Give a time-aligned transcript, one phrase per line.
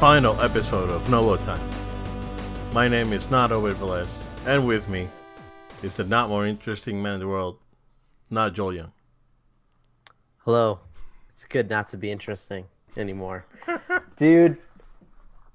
[0.00, 1.60] the final episode of Nolo Time.
[2.72, 5.10] My name is not Ovid Velez, and with me
[5.82, 7.58] is the not more interesting man in the world,
[8.30, 8.92] not Joel Young.
[10.38, 10.80] Hello.
[11.28, 12.64] It's good not to be interesting
[12.96, 13.44] anymore.
[14.16, 14.56] Dude,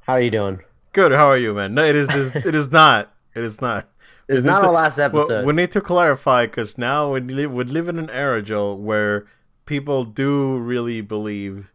[0.02, 0.60] how are you doing?
[0.94, 1.74] Good, how are you, man?
[1.74, 2.08] No, it is.
[2.10, 3.12] This, it is not.
[3.34, 3.90] It is not.
[4.28, 5.46] It's We not our to- last well, episode.
[5.48, 9.26] we need to clarify because now we live, we live in an era, Joel, where
[9.66, 11.72] people do really believe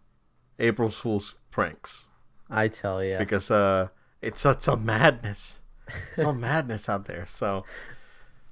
[0.60, 2.09] April Fool's pranks
[2.50, 3.18] I tell you.
[3.18, 3.88] because uh,
[4.20, 5.62] it's it's a madness.
[6.12, 7.26] It's all madness out there.
[7.26, 7.64] So,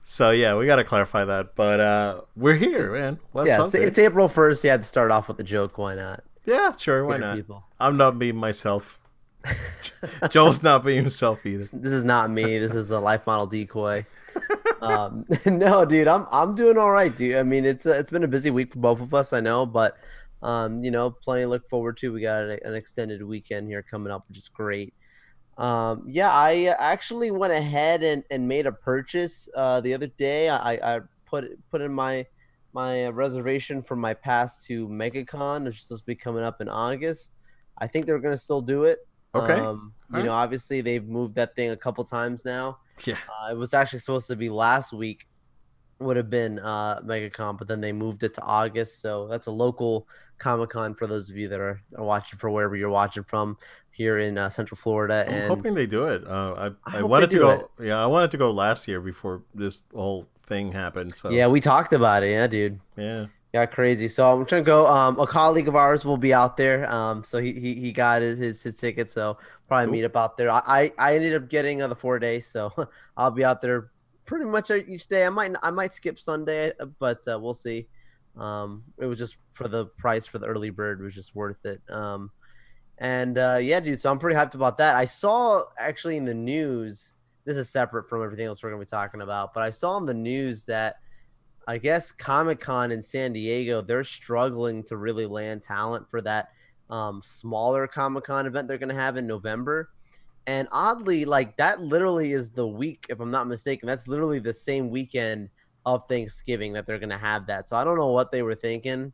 [0.05, 1.55] so yeah, we got to clarify that.
[1.55, 3.19] But uh, we're here, man.
[3.33, 3.67] What's yeah, up?
[3.67, 4.65] it's, it's April 1st.
[4.65, 5.79] You had to start off with a joke.
[5.79, 6.23] Why not?
[6.45, 7.05] yeah, sure.
[7.05, 7.37] Why not?
[7.37, 7.65] people.
[7.79, 8.99] I'm not being myself.
[10.31, 11.65] Joel's not being himself either.
[11.73, 12.59] This is not me.
[12.59, 14.05] This is a life model decoy.
[14.81, 17.37] Um, no, dude, I'm I'm doing all right, dude.
[17.37, 19.67] I mean, it's a, it's been a busy week for both of us, I know,
[19.67, 19.97] but
[20.43, 22.13] um, you know, plenty to look forward to.
[22.13, 24.95] We got an, an extended weekend here coming up, which is great.
[25.57, 30.49] Um, yeah, I actually went ahead and, and made a purchase uh, the other day.
[30.49, 32.27] I, I put put in my
[32.73, 36.69] my reservation for my pass to MegaCon, which is supposed to be coming up in
[36.69, 37.35] August.
[37.77, 39.01] I think they're gonna still do it.
[39.35, 39.55] Okay.
[39.55, 40.27] Um, you Alright.
[40.27, 42.79] know, obviously they've moved that thing a couple times now.
[43.05, 43.17] Yeah.
[43.29, 45.27] Uh, it was actually supposed to be last week,
[46.01, 49.01] would have been uh, MegaCon, but then they moved it to August.
[49.01, 50.07] So that's a local
[50.39, 53.57] Comic Con for those of you that are, are watching for wherever you're watching from
[53.91, 55.25] here in uh, Central Florida.
[55.27, 56.27] I'm and hoping they do it.
[56.27, 57.71] Uh, I I I, wanted to go.
[57.81, 61.17] Yeah, I wanted to go last year before this whole thing happened.
[61.17, 62.31] So yeah, we talked about it.
[62.31, 62.81] Yeah, dude.
[62.97, 63.27] yeah.
[63.53, 64.07] got crazy.
[64.07, 64.87] So I'm trying to go.
[64.87, 66.91] Um, a colleague of ours will be out there.
[66.91, 69.11] Um, so he he, he got his, his his ticket.
[69.11, 69.37] So
[69.67, 69.93] probably Cool.
[69.93, 70.51] meet up out there.
[70.51, 72.73] I I, I ended up getting uh, the four days, so
[73.17, 73.91] I'll be out there
[74.29, 75.25] pretty much each day.
[75.25, 77.89] I might I might skip Sunday, uh, but uh, we'll see.
[78.37, 81.81] Um, it was just for the price for the early bird was just worth it.
[81.91, 82.31] Um,
[82.99, 84.01] and uh, yeah, dude.
[84.01, 84.95] So I'm pretty hyped about that.
[84.95, 87.15] I saw actually in the news.
[87.47, 90.05] This is separate from everything else we're gonna be talking about, but I saw in
[90.05, 90.97] the news that
[91.67, 96.51] I guess Comic Con in San Diego, they're struggling to really land talent for that
[96.91, 99.89] um, smaller Comic Con event they're to have in November.
[100.49, 104.55] And oddly, like that literally is the week, if I'm not mistaken, that's literally the
[104.55, 105.51] same weekend
[105.85, 107.69] of Thanksgiving that they're going to have that.
[107.69, 109.13] So I don't know what they were thinking.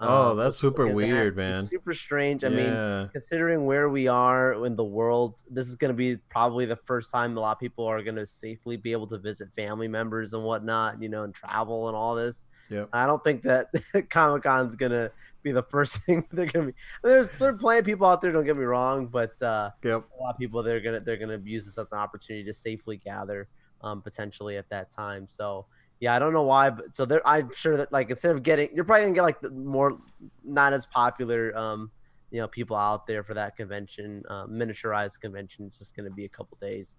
[0.00, 1.64] Oh, Um, that's super at that, weird, it's man.
[1.64, 2.42] Super strange.
[2.44, 6.66] I mean, considering where we are in the world, this is going to be probably
[6.66, 9.54] the first time a lot of people are going to safely be able to visit
[9.54, 12.44] family members and whatnot, you know, and travel and all this.
[12.70, 12.88] Yep.
[12.92, 13.68] I don't think that
[14.10, 15.12] Comic Con's going to
[15.42, 16.78] be the first thing they're going to be.
[17.04, 18.32] There's, there are plenty of people out there.
[18.32, 20.04] Don't get me wrong, but uh, Yep.
[20.18, 22.96] a lot of people they're gonna they're gonna use this as an opportunity to safely
[22.96, 23.48] gather,
[23.82, 25.28] um, potentially at that time.
[25.28, 25.66] So
[26.00, 28.68] yeah, I don't know why, but so there, I'm sure that like instead of getting,
[28.74, 29.98] you're probably gonna get like the more
[30.42, 31.90] not as popular, um,
[32.30, 35.64] you know, people out there for that convention, uh, miniaturized convention.
[35.66, 36.96] It's just gonna be a couple days,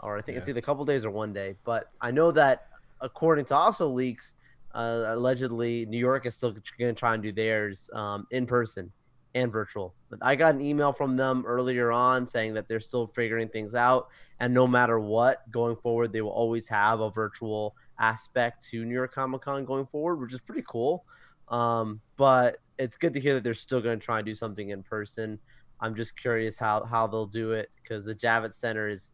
[0.00, 1.56] or I think it's either a couple days or one day.
[1.64, 2.68] But I know that
[3.00, 4.34] according to also leaks,
[4.74, 8.92] uh, allegedly New York is still gonna try and do theirs um, in person
[9.34, 9.94] and virtual.
[10.10, 13.74] But I got an email from them earlier on saying that they're still figuring things
[13.74, 18.84] out, and no matter what, going forward, they will always have a virtual aspect to
[18.84, 21.04] New York Comic Con going forward, which is pretty cool.
[21.48, 24.70] Um, but it's good to hear that they're still going to try and do something
[24.70, 25.38] in person.
[25.80, 29.12] I'm just curious how how they'll do it because the Javits Center is,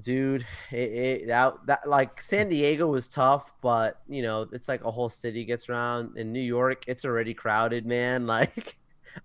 [0.00, 4.84] dude, it, it that, that like San Diego was tough, but you know it's like
[4.84, 6.16] a whole city gets around.
[6.16, 8.26] In New York, it's already crowded, man.
[8.34, 8.78] Like.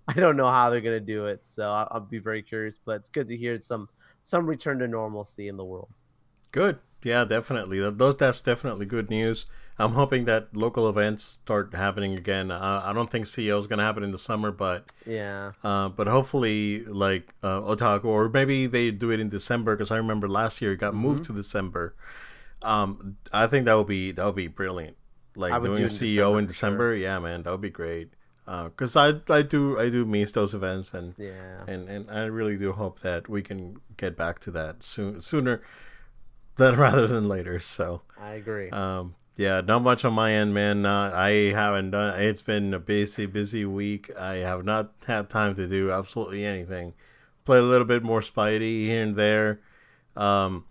[0.06, 2.78] I don't know how they're gonna do it, so I'll, I'll be very curious.
[2.78, 3.88] But it's good to hear some
[4.22, 6.00] some return to normalcy in the world.
[6.52, 6.78] Good.
[7.02, 7.80] Yeah, definitely.
[7.90, 9.46] Those that's definitely good news.
[9.78, 12.50] I'm hoping that local events start happening again.
[12.50, 16.06] Uh, I don't think CEO is gonna happen in the summer, but Yeah, uh, but
[16.08, 20.60] hopefully like uh, Otaku or maybe they do it in December because I remember last
[20.60, 21.32] year it got moved Mm-hmm.
[21.32, 21.94] to December.
[22.62, 24.96] Um, I think that would be that would be brilliant.
[25.34, 28.10] Like doing do a CEO December in December, yeah, man, that would be great.
[28.44, 31.64] Because I I do I do miss those events and yeah.
[31.66, 35.62] and and I really do hope that we can get back to that soon sooner
[36.60, 37.58] than rather than later.
[37.58, 38.70] So I agree.
[38.70, 40.84] um, yeah, not much on my end, man.
[40.84, 42.20] Uh, I haven't done.
[42.20, 44.10] It's been a busy, busy week.
[44.18, 46.92] I have not had time to do absolutely anything.
[47.46, 49.60] Play a little bit more Spidey here and there.
[50.14, 50.64] Um,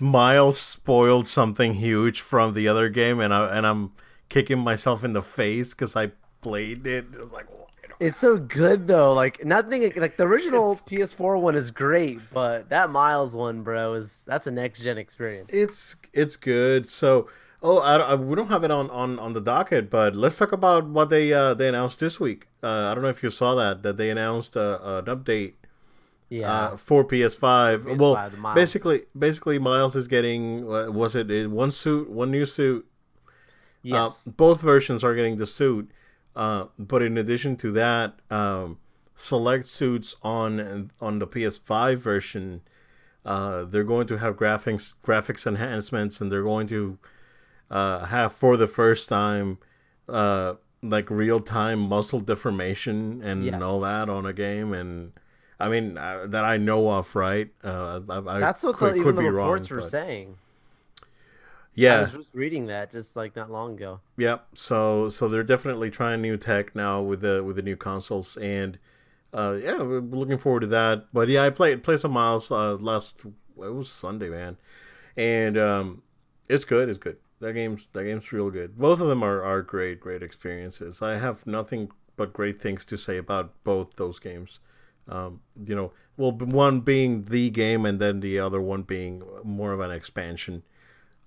[0.00, 3.92] Miles spoiled something huge from the other game, and I and I'm
[4.28, 7.06] kicking myself in the face because I played it.
[7.14, 7.67] It was like, "Why don't
[8.00, 9.12] It's so good though.
[9.12, 10.82] Like nothing like the original It's-
[11.14, 15.50] PS4 one is great, but that Miles one, bro, is that's a next gen experience.
[15.52, 16.88] it's it's good.
[16.88, 17.28] So
[17.60, 20.52] Oh, I, I, we don't have it on, on, on the docket, but let's talk
[20.52, 22.46] about what they uh, they announced this week.
[22.62, 25.54] Uh, I don't know if you saw that that they announced uh, an update
[26.28, 26.52] Yeah.
[26.52, 27.78] uh, for PS5.
[27.82, 32.46] PS5, well, basically, basically, Miles is getting uh, was it uh, one suit, one new
[32.46, 32.86] suit.
[33.82, 34.28] yes.
[34.28, 35.90] Uh, both versions are getting the suit,
[36.38, 38.78] uh, but in addition to that, um,
[39.14, 42.62] select suits on on the PS5 version,
[43.24, 46.98] uh, they're going to have graphics graphics enhancements, and they're going to
[47.70, 49.58] uh, have for the first time.
[50.08, 53.60] Uh, like real time muscle deformation and Yes.
[53.60, 55.10] all that on a game, and
[55.58, 57.50] I mean uh, that I know of, right?
[57.64, 60.36] Uh, I, I That's what could, the, even could the reports wrong, were but- saying.
[61.86, 64.00] I was just reading that just like not long ago.
[64.16, 64.46] Yep.
[64.54, 68.78] So so they're definitely trying new tech now with the with the new consoles, and
[69.32, 71.06] uh, yeah, we're looking forward to that.
[71.12, 74.56] But yeah, I played played some Miles uh, last it was Sunday, man,
[75.16, 76.02] and um,
[76.48, 76.88] it's good.
[76.88, 77.18] It's good.
[77.40, 78.76] That game's that game's real good.
[78.76, 81.00] Both of them are are great great experiences.
[81.00, 84.58] I have nothing but great things to say about both those games.
[85.08, 89.72] Um, you know, well, one being the game, and then the other one being more
[89.72, 90.64] of an expansion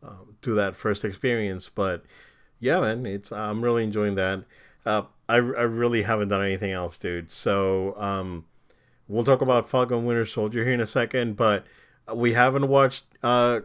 [0.04, 1.70] uh, to that first experience.
[1.70, 2.04] But
[2.60, 4.44] yeah, man, it's I'm really enjoying that.
[4.86, 7.30] Uh, I I really haven't done anything else, dude.
[7.32, 8.46] So um,
[9.08, 11.66] we'll talk about Falcon Winter Soldier here in a second, but
[12.14, 13.62] we haven't watched uh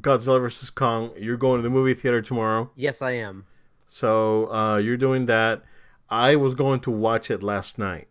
[0.00, 1.10] Godzilla vs Kong.
[1.18, 3.46] You're going to the movie theater tomorrow, Yes, I am.
[3.86, 5.62] so uh, you're doing that.
[6.10, 8.06] I was going to watch it last night.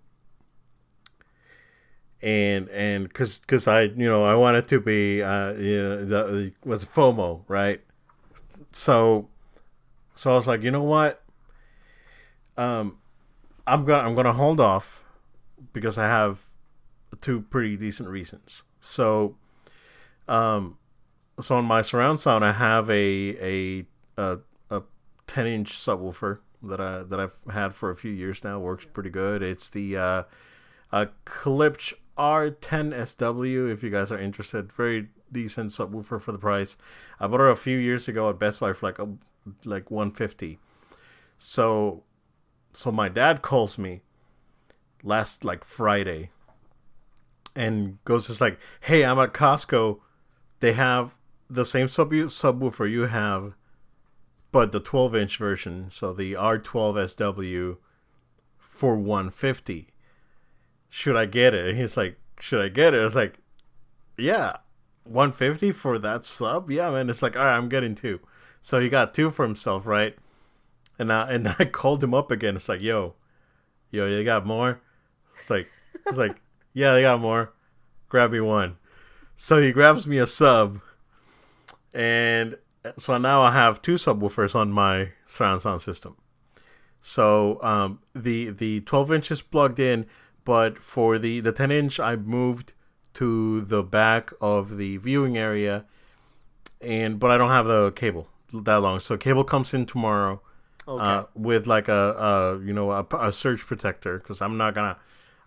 [2.21, 6.23] And and cause, cause I you know I wanted to be uh you know the,
[6.23, 7.81] the was FOMO right,
[8.71, 9.27] so
[10.15, 11.21] so I was like you know what,
[12.57, 12.97] um,
[13.67, 15.03] I'm gonna I'm gonna hold off
[15.73, 16.45] because I have
[17.21, 18.63] two pretty decent reasons.
[18.79, 19.35] So,
[20.27, 20.77] um,
[21.39, 22.95] so on my surround sound, I have a
[23.41, 23.85] a
[24.17, 24.39] a,
[24.69, 24.83] a
[25.27, 28.59] ten inch subwoofer that I that I've had for a few years now.
[28.59, 29.41] Works pretty good.
[29.41, 30.23] It's the uh,
[30.91, 33.71] a Klipsch R10SW.
[33.71, 36.77] If you guys are interested, very decent subwoofer for the price.
[37.19, 39.09] I bought it a few years ago at Best Buy for like a
[39.63, 40.59] like 150.
[41.37, 42.03] So,
[42.73, 44.01] so my dad calls me
[45.03, 46.31] last like Friday
[47.55, 49.99] and goes just like, "Hey, I'm at Costco.
[50.59, 51.17] They have
[51.49, 53.53] the same sub subwoofer you have,
[54.51, 57.77] but the 12 inch version, so the R12SW
[58.57, 59.89] for 150.
[60.95, 63.39] Should I get it?" And he's like, "Should I get it?" I was like,
[64.17, 64.55] "Yeah,
[65.03, 66.71] 150 for that sub?
[66.71, 68.21] Yeah, man." It's like, "All right, I'm getting two.
[68.61, 70.15] So he got two for himself, right?
[70.97, 72.55] And I and I called him up again.
[72.55, 73.15] It's like, "Yo,
[73.91, 74.79] yo, you got more?"
[75.37, 75.69] It's like,
[76.07, 76.41] it's like,
[76.73, 77.51] yeah, they got more.
[78.07, 78.77] Grab me one.
[79.35, 80.79] So he grabs me a sub,
[81.93, 82.55] and
[82.97, 86.15] so now I have two subwoofers on my surround sound system.
[87.01, 90.05] So um, the the 12 inches plugged in,
[90.45, 92.73] but for the the 10 inch, I moved
[93.15, 95.85] to the back of the viewing area,
[96.81, 98.99] and but I don't have the cable that long.
[98.99, 100.41] So cable comes in tomorrow
[100.87, 101.03] Okay.
[101.03, 101.93] uh, with like a,
[102.61, 104.97] a you know a, a surge protector because I'm not gonna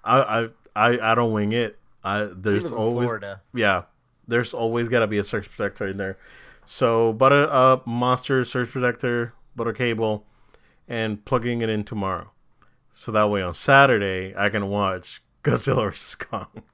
[0.05, 1.79] I, I I I don't wing it.
[2.03, 3.41] I there's always Florida.
[3.55, 3.83] yeah
[4.27, 6.19] there's always gotta be a surge protector in there.
[6.65, 10.27] So but a, a monster surge protector, but a cable,
[10.89, 12.31] and plugging it in tomorrow.
[12.99, 16.65] So that way on Saturday I can watch Godzilla vs Kong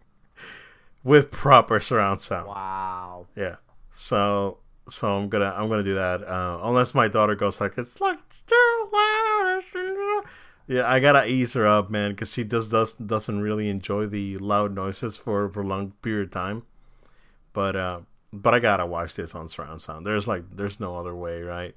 [1.02, 2.48] with proper surround sound.
[2.48, 3.26] Wow.
[3.36, 3.56] Yeah.
[3.90, 4.56] So
[4.88, 6.26] so I'm gonna I'm gonna do that.
[6.26, 9.62] Uh, unless my daughter goes like it's like it's too loud.
[10.66, 14.38] Yeah, I gotta ease her up, man, because she does does doesn't really enjoy the
[14.38, 16.62] loud noises for a prolonged period of time.
[17.52, 18.00] But uh,
[18.32, 20.06] but I gotta watch this on surround sound.
[20.06, 21.74] There's like there's no other way, right?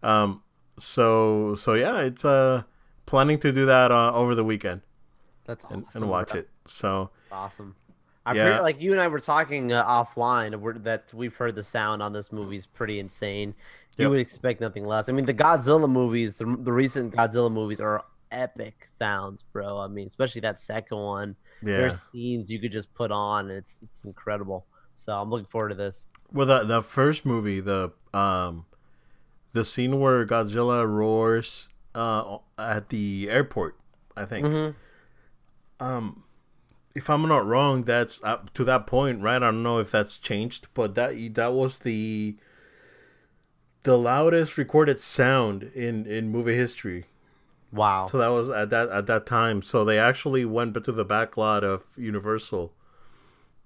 [0.00, 0.44] Um.
[0.78, 2.62] So so yeah, it's uh
[3.06, 4.80] planning to do that uh, over the weekend
[5.44, 5.84] That's awesome.
[5.94, 6.40] and, and watch bro.
[6.40, 6.48] it.
[6.64, 7.76] So Awesome.
[8.26, 8.54] I've Yeah.
[8.54, 12.02] heard, like you and I were talking uh, offline we're, that we've heard the sound
[12.02, 13.54] on this movie is pretty insane.
[13.98, 14.10] You Yep.
[14.10, 15.08] would expect nothing less.
[15.08, 19.78] I mean, the Godzilla movies, the, the recent Godzilla movies are epic sounds, bro.
[19.78, 21.36] I mean, especially that second one.
[21.62, 21.76] yeah.
[21.76, 23.50] There's scenes you could just put on.
[23.50, 24.66] And it's it's incredible.
[24.94, 26.08] So I'm looking forward to this.
[26.32, 28.64] Well, the the first movie, the um,
[29.52, 33.76] the scene where Godzilla roars uh at the airport,
[34.16, 34.46] I think.
[34.46, 34.74] Mhm.
[35.80, 36.22] Um,
[36.94, 39.36] if I'm not wrong, that's up to that point, right?
[39.36, 42.36] I don't know if that's changed, but that that was the
[43.82, 47.06] the loudest recorded sound in in movie history.
[47.72, 48.06] Wow.
[48.06, 49.60] So that was at that at that time.
[49.62, 52.72] So they actually went to the back lot of Universal,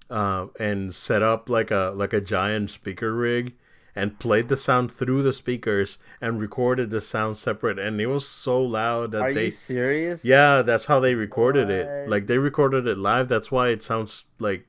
[0.09, 3.53] uh, and set up like a like a giant speaker rig,
[3.95, 8.27] and played the sound through the speakers and recorded the sound separate and it was
[8.27, 10.23] so loud that Are they you serious?
[10.23, 12.07] yeah that's how they recorded it.
[12.09, 13.27] Like they recorded it live.
[13.27, 14.67] That's why it sounds like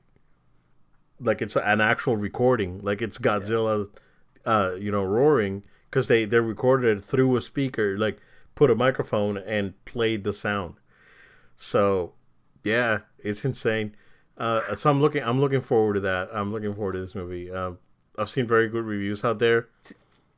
[1.19, 2.79] like it's an actual recording.
[2.81, 3.87] Like it's godzilla
[4.45, 8.17] uh you know roaring because they they recorded it through a speaker like
[8.55, 10.75] put a microphone and played the sound.
[11.55, 12.13] So
[12.63, 13.95] yeah it's insane.
[14.37, 16.29] Uh so i'm looking i'm looking forward to that.
[16.33, 17.51] I'm looking forward to this movie.
[17.51, 17.77] Um
[18.17, 19.67] i've seen very good reviews out there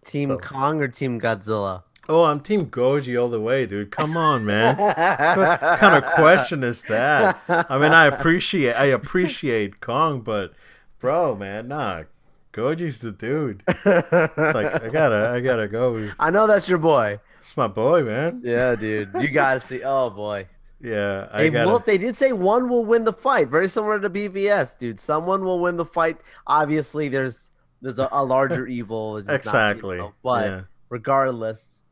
[0.06, 1.84] Team So- Kong or Team Godzilla?
[2.10, 6.62] oh i'm team goji all the way dude come on man what kind of question
[6.64, 7.38] is that?
[7.48, 10.52] I mean, I appreciate I appreciate Kong, but
[11.00, 12.04] bro, man, nah,
[12.52, 13.64] Goji's the dude.
[13.68, 16.10] It's like I gotta I gotta go.
[16.20, 17.20] I know that's your boy.
[17.40, 18.42] It's my boy, man.
[18.44, 19.10] Yeah, dude.
[19.20, 19.82] You gotta see.
[19.84, 20.48] Oh boy.
[20.82, 21.70] Yeah, I Hey, gotta.
[21.70, 23.48] Wolf, they did say one will win the fight.
[23.48, 25.00] Very similar to BVS, dude.
[25.00, 26.18] Someone will win the fight.
[26.48, 27.50] Obviously, there's
[27.84, 29.18] there's a, a larger evil.
[29.18, 29.98] It's just not, you exactly.
[29.98, 30.62] know, but yeah.
[30.90, 31.84] regardless,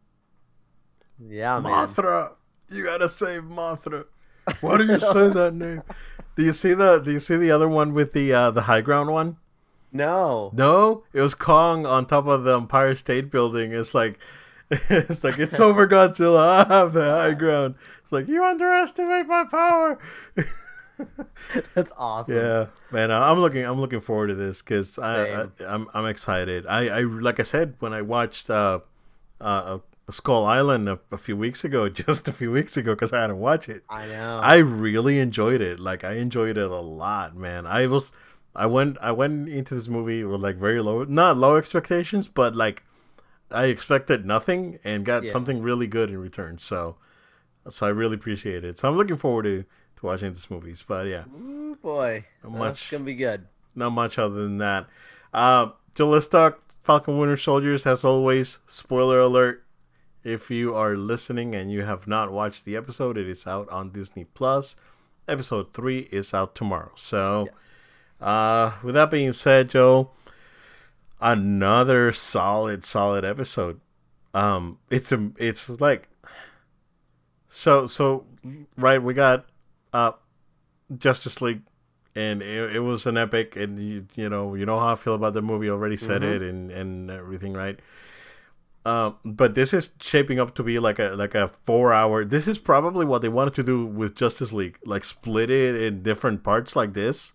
[1.20, 1.72] yeah, man.
[1.72, 2.34] Mothra,
[2.72, 4.06] you gotta save Mothra.
[4.62, 5.84] Why do you say that name?
[6.36, 8.82] Do you see the Do you see the other one with the uh, the high
[8.82, 9.38] ground one?
[9.92, 10.52] No.
[10.54, 13.74] No, it was Kong on top of the Empire State Building.
[13.74, 14.18] It's like,
[14.72, 16.66] it's like it's over, Godzilla.
[16.66, 17.76] I have the high ground.
[18.02, 20.00] It's like you underestimate my power.
[21.76, 22.36] That's awesome.
[22.38, 23.66] yeah, man, I'm looking.
[23.66, 26.66] I'm looking forward to this because I, I, I'm I'm excited.
[26.68, 28.80] I I like I said when I watched uh,
[29.40, 29.80] uh
[30.10, 33.40] Skull Island a, a few weeks ago, just a few weeks ago, because I hadn't
[33.40, 33.84] watched it.
[33.90, 34.40] I know.
[34.42, 35.80] I really enjoyed it.
[35.80, 37.66] Like I enjoyed it a lot, man.
[37.66, 38.12] I was
[38.56, 42.56] I went I went into this movie with like very low not low expectations, but
[42.56, 42.84] like
[43.50, 45.32] I expected nothing and got Yeah.
[45.32, 46.58] something really good in return.
[46.60, 46.98] So
[47.70, 48.80] so I really appreciate it.
[48.80, 49.66] So I'm looking forward to,
[50.02, 50.84] to watching this movies.
[50.88, 52.92] But yeah, Ooh, boy, Not that's much.
[52.92, 53.48] gonna be good.
[53.76, 54.88] not much other than that.
[55.34, 57.86] Uh, so let's talk Falcon Winter Soldiers.
[57.86, 59.64] As always, spoiler alert.
[60.24, 63.90] If you are listening and you have not watched the episode, it is out on
[63.92, 64.76] Disney Plus.
[65.28, 66.92] Episode three is out tomorrow.
[66.96, 67.74] So, Yes.
[68.22, 70.12] uh, with that being said, Joe,
[71.20, 73.80] another solid, solid episode.
[74.34, 76.08] Um, it's a, it's like,
[77.50, 78.26] so, so,
[78.78, 79.02] right.
[79.02, 79.46] We got,
[79.94, 80.12] uh,
[80.98, 81.62] Justice League,
[82.16, 83.56] and it, it was an epic.
[83.56, 85.70] And you, you know, you know how I feel about the movie.
[85.70, 86.36] Already said Mhm.
[86.36, 87.80] it, and and everything, right?
[88.84, 92.26] Um, but this is shaping up to be like a like a four hour.
[92.26, 96.02] This is probably what they wanted to do with Justice League, like split it in
[96.02, 97.34] different parts like this,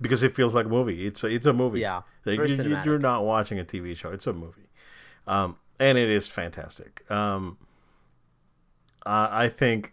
[0.00, 1.04] because it feels like a movie.
[1.06, 1.80] It's a, it's a movie.
[1.80, 2.02] Yeah.
[2.24, 4.10] Like, you, you're not watching a TV show.
[4.12, 4.68] It's a movie,
[5.26, 7.04] um, and it is fantastic.
[7.10, 7.58] Um,
[9.04, 9.92] I I think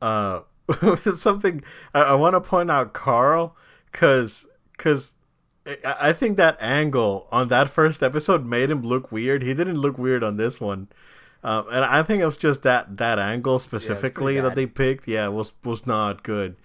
[0.00, 0.40] uh,
[1.16, 1.62] something
[1.94, 3.56] I, I want to point out, Carl,
[3.90, 5.16] because because
[5.66, 9.42] I I think that angle on that first episode made him look weird.
[9.42, 10.88] He didn't look weird on this one.
[11.44, 15.08] Um, and I think it was just that that angle specifically that they picked.
[15.08, 16.56] Yeah, was was not good.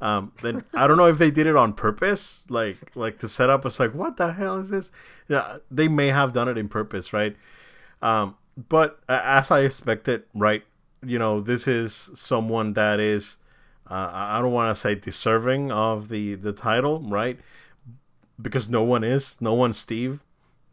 [0.00, 3.48] Um, then I don't know if they did it on purpose, like like to set
[3.48, 3.64] up.
[3.64, 4.90] It's like what the hell is this?
[5.28, 7.36] Yeah, they may have done it in purpose, right?
[8.02, 8.36] Um,
[8.68, 10.62] but as I expected, right?
[11.04, 13.38] You know, this is someone that is,
[13.88, 17.38] uh, I don't want to say deserving of the the title, right?
[18.40, 20.22] Because no one is, no one's Steve,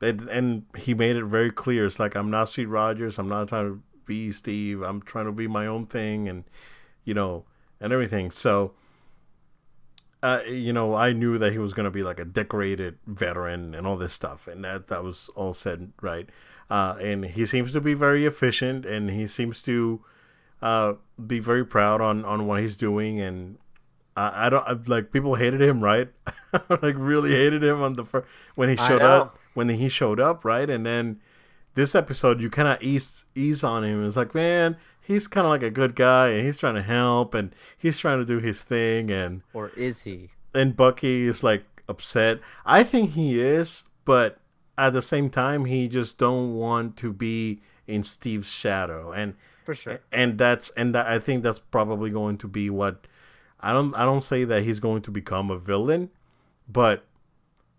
[0.01, 1.86] and and he made it very clear.
[1.86, 3.20] It's like I'm not Steve Rogers.
[3.20, 4.82] I'm not trying to be Steve.
[4.82, 6.46] I'm trying to be my own thing, and
[7.03, 7.46] you know,
[7.80, 8.32] and everything.
[8.32, 8.74] So
[10.24, 13.74] uh, you know, I knew that he was going to be like a decorated veteran
[13.74, 16.30] and all this stuff, and that that was all said right.
[16.70, 20.03] Uh, and he seems to be very efficient, and he seems to
[20.62, 20.94] uh,
[21.25, 23.20] be very proud on on what he's doing.
[23.20, 23.58] And
[24.15, 26.10] I, I don't I, like people hated him, right?
[26.70, 30.46] like really hated him on the first when he showed up when he showed up,
[30.46, 30.70] right?
[30.70, 31.20] And then
[31.75, 34.06] this episode, you kind of ease ease on him.
[34.06, 37.34] It's like, man, he's kind of like a good guy, and he's trying to help,
[37.34, 40.30] and he's trying to do his thing, and Or is he?
[40.53, 42.39] and Bucky is like upset.
[42.65, 44.39] I think he is, but
[44.77, 49.74] at the same time, he just don't want to be in Steve's shadow, and For
[49.74, 50.01] sure.
[50.12, 53.06] and that's and that, I think that's probably going to be what
[53.60, 56.10] I don't I don't say that he's going to become a villain,
[56.68, 57.06] but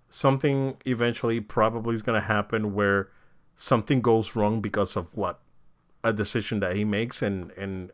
[0.08, 3.08] something eventually probably is going to happen where
[3.56, 5.40] something goes wrong because of what
[6.04, 7.90] a decision that he makes and and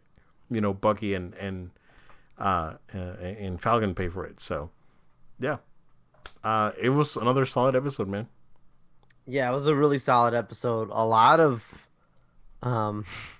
[0.50, 1.70] you know Bucky and and
[2.38, 4.40] uh, uh and Falcon pay for it.
[4.40, 4.70] So
[5.38, 5.58] yeah.
[6.44, 8.28] Uh it was another solid episode, man.
[9.26, 10.88] Yeah, it was a really solid episode.
[10.90, 11.88] A lot of
[12.62, 13.04] um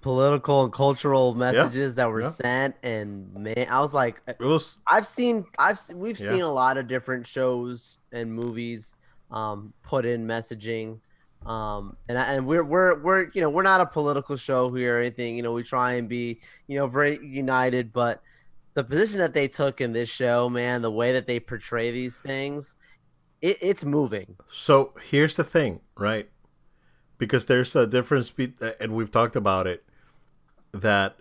[0.00, 2.28] political and cultural messages that were yeah.
[2.28, 6.30] sent and man, I was like was I've seen I've we've Yeah.
[6.30, 8.94] seen a lot of different shows and movies
[9.30, 11.00] um, put in messaging.
[11.44, 14.96] Um, and I, and we're we're we're you know we're not a political show here
[14.96, 15.36] or anything.
[15.36, 18.22] You know, we try and be you know very united, but
[18.74, 22.18] the position that they took in this show, man, the way that they portray these
[22.18, 22.76] things,
[23.40, 24.36] it, it's moving.
[24.48, 26.28] So here's the thing, right?
[27.16, 29.85] Because there's a difference, be- and we've talked about it,
[30.82, 31.16] that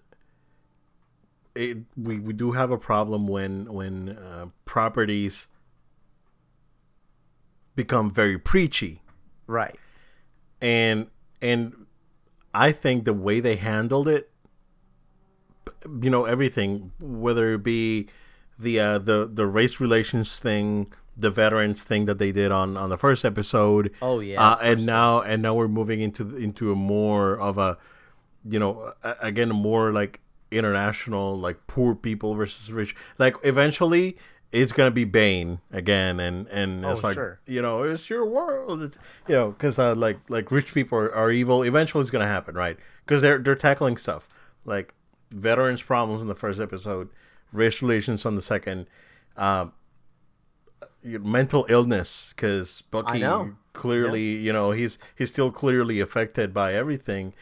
[1.55, 5.47] it, we we do have a problem when when uh, properties
[7.75, 9.01] become very preachy,
[9.47, 9.75] right?
[10.61, 11.07] And
[11.41, 11.85] and
[12.53, 14.31] I think the way they handled it,
[16.01, 18.07] you know, everything, whether it be
[18.57, 22.89] the uh, the the race relations thing, the veterans thing that they did on on
[22.89, 23.91] the first episode.
[24.01, 27.77] Oh yeah, uh, and now and now we're moving into into a more of a,
[28.47, 30.21] you know, again more like
[30.51, 32.95] international, like poor people versus rich.
[33.17, 34.17] Like eventually,
[34.51, 37.39] it's gonna be Bane again, and and oh, it's like sure.
[37.45, 38.97] you know, it's your world,
[39.27, 41.63] you know, because uh, like like rich people are, are evil.
[41.63, 42.77] Eventually, it's gonna happen, right?
[43.05, 44.29] Because they're they're tackling stuff
[44.63, 44.93] like
[45.31, 47.09] veterans problems in the first episode,
[47.51, 48.87] race relations on the second.
[49.37, 49.73] Um,
[51.03, 53.23] mental illness because Bucky
[53.73, 54.39] clearly, yeah.
[54.39, 57.33] you know, he's he's still clearly affected by everything.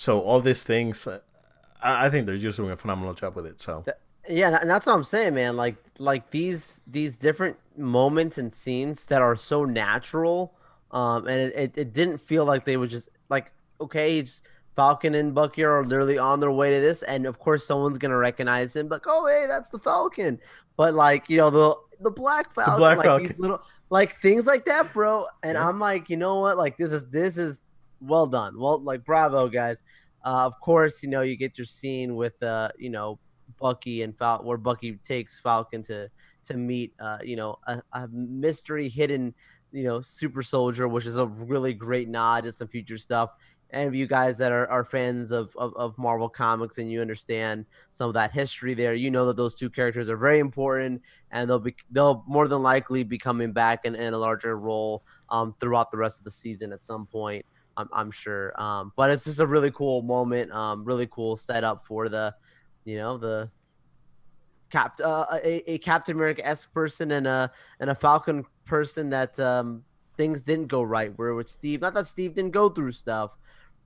[0.00, 3.60] So all these things, I, I think they're just doing a phenomenal job with it.
[3.60, 3.84] So
[4.26, 5.58] yeah, and that's what I'm saying, man.
[5.58, 10.54] Like like these these different moments and scenes that are so natural,
[10.90, 14.40] um, and it, it, it didn't feel like they were just like okay, it's
[14.74, 18.16] Falcon and Bucky are literally on their way to this, and of course someone's gonna
[18.16, 20.40] recognize him, like oh hey, that's the Falcon.
[20.78, 23.26] But like you know the the Black Falcon, the Black like Falcon.
[23.26, 23.60] these little
[23.90, 25.26] like things like that, bro.
[25.42, 25.68] And yeah.
[25.68, 26.56] I'm like, you know what?
[26.56, 27.60] Like this is this is
[28.00, 28.58] well done.
[28.58, 29.82] Well, like bravo, guys.
[30.24, 33.18] Uh, of course, you know you get your scene with uh, you know
[33.58, 36.08] Bucky and Falcon, where Bucky takes Falcon to
[36.44, 39.34] to meet uh, you know a, a mystery hidden
[39.72, 43.30] you know super soldier, which is a really great nod to some future stuff
[43.70, 47.00] And of you guys that are, are fans of, of, of, Marvel Comics and you
[47.00, 51.02] understand some of that history there, you know that those two characters are very important
[51.30, 55.04] and they'll be they'll more than likely be coming back in, in a larger role
[55.28, 57.46] um, throughout the rest of the season at some point.
[57.80, 58.60] I'm, I'm sure.
[58.60, 62.34] Um, but it's just a really cool moment, um, really cool setup for the,
[62.84, 63.50] you know, the
[64.70, 69.38] cap uh, a, a Captain America esque person and a and a Falcon person that
[69.40, 69.82] um,
[70.16, 71.12] things didn't go right.
[71.16, 73.36] Where with Steve, not that Steve didn't go through stuff,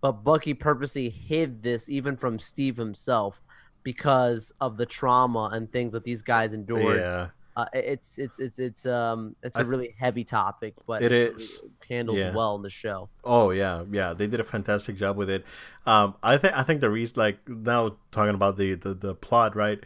[0.01, 3.41] but Bucky purposely hid this even from Steve himself
[3.83, 6.99] because of the trauma and things that these guys endured.
[6.99, 7.29] Yeah.
[7.57, 11.75] Uh, it's it's it's it's um it's a really heavy topic, but it is really
[11.89, 12.35] handled yeah.
[12.35, 13.09] well in the show.
[13.23, 15.45] Oh yeah, yeah, they did a fantastic job with it.
[15.87, 19.55] Um, I think I think the reason, like now talking about the, the the plot,
[19.55, 19.79] right?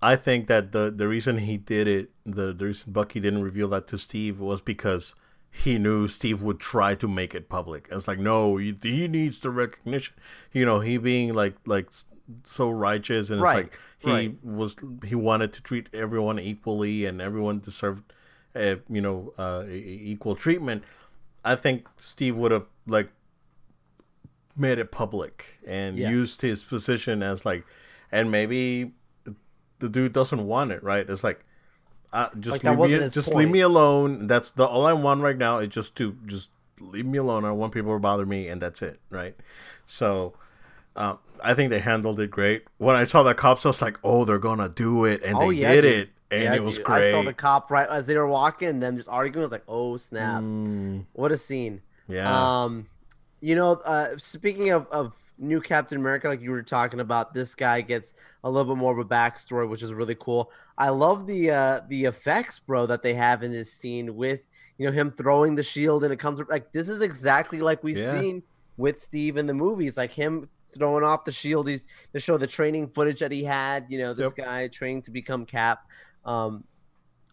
[0.00, 3.68] I think that the the reason he did it, the the reason Bucky didn't reveal
[3.70, 5.16] that to Steve was because
[5.50, 7.88] he knew Steve would try to make it public.
[7.90, 10.14] It's like, no, he, he needs the recognition.
[10.52, 11.90] You know, he being like like
[12.44, 13.66] so righteous and right.
[13.66, 14.44] it's like he right.
[14.44, 18.12] was he wanted to treat everyone equally and everyone deserved,
[18.54, 20.84] uh, you know, uh, equal treatment.
[21.44, 23.10] I think Steve would have like
[24.56, 26.10] made it public and yeah.
[26.10, 27.64] used his position as like,
[28.10, 28.92] and maybe
[29.78, 31.08] the dude doesn't want it, right?
[31.08, 31.44] It's like
[32.12, 33.38] uh, just like leave me, just point.
[33.38, 34.26] leave me alone.
[34.26, 37.44] That's the all I want right now is just to just leave me alone.
[37.44, 39.34] I don't want people to bother me, and that's it, right?
[39.84, 40.34] So,
[40.96, 42.64] uh, I think they handled it great.
[42.78, 45.50] When I saw the cops, I was like, "Oh, they're gonna do it," and oh,
[45.50, 45.92] they yeah, did dude.
[45.92, 46.84] it, and yeah, it was dude.
[46.84, 47.08] great.
[47.08, 49.42] I saw the cop right as they were walking, them just arguing.
[49.42, 50.42] I was like, "Oh snap!
[50.42, 51.04] Mm.
[51.12, 52.62] What a scene!" Yeah.
[52.62, 52.86] Um,
[53.40, 57.54] you know, uh, speaking of of new Captain America, like you were talking about, this
[57.54, 60.50] guy gets a little bit more of a backstory, which is really cool.
[60.78, 64.46] I love the uh, the effects, bro, that they have in this scene with
[64.78, 67.96] you know him throwing the shield and it comes like this is exactly like we've
[67.96, 68.20] yeah.
[68.20, 68.42] seen
[68.76, 71.68] with Steve in the movies, like him throwing off the shield.
[71.68, 71.82] He's
[72.12, 73.86] to show the training footage that he had.
[73.88, 74.46] You know, this yep.
[74.46, 75.80] guy training to become Cap.
[76.24, 76.64] Um,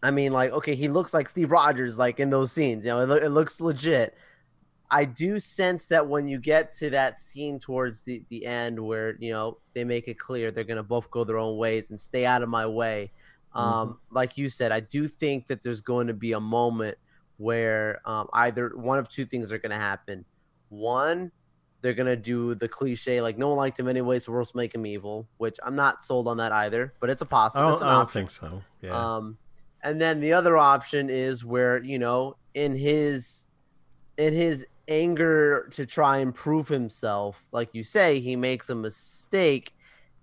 [0.02, 2.84] I mean, like, okay, he looks like Steve Rogers, like in those scenes.
[2.84, 4.16] You know, it, lo- it looks legit.
[4.90, 9.16] I do sense that when you get to that scene towards the, the end where,
[9.20, 11.98] you know, they make it clear they're going to both go their own ways and
[11.98, 13.10] stay out of my way.
[13.54, 14.14] Um, mm-hmm.
[14.14, 16.98] Like you said, I do think that there's going to be a moment
[17.38, 20.26] where um, either one of two things are going to happen.
[20.68, 21.32] One,
[21.82, 24.54] they're going to do the cliche, like, no one liked him anyway, so we'll just
[24.54, 27.66] make him evil, which I'm not sold on that either, but it's a possible.
[27.66, 28.62] I don't, I don't think so.
[28.80, 29.16] Yeah.
[29.16, 29.36] Um,
[29.82, 33.46] and then the other option is where, you know, in his
[34.16, 39.74] in his anger to try and prove himself, like you say, he makes a mistake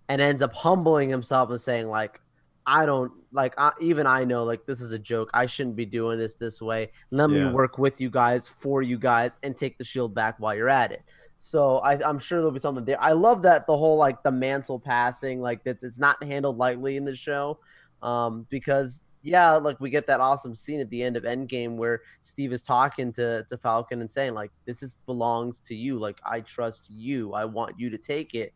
[0.07, 2.21] and ends up humbling himself and saying, like,
[2.65, 5.31] I don't like I, even I know like this is a joke.
[5.33, 6.91] I shouldn't be doing this this way.
[7.09, 10.53] Let me work with you guys for you guys and take the shield back while
[10.53, 11.01] you're at it.
[11.39, 13.01] So I, I'm sure there'll be something there.
[13.01, 16.97] I love that the whole like the mantle passing like that's it's not handled lightly
[16.97, 17.59] in the show,
[18.03, 22.01] um, because yeah, like we get that awesome scene at the end of Endgame where
[22.21, 25.97] Steve is talking to to Falcon and saying like this is belongs to you.
[25.97, 27.33] Like I trust you.
[27.33, 28.53] I want you to take it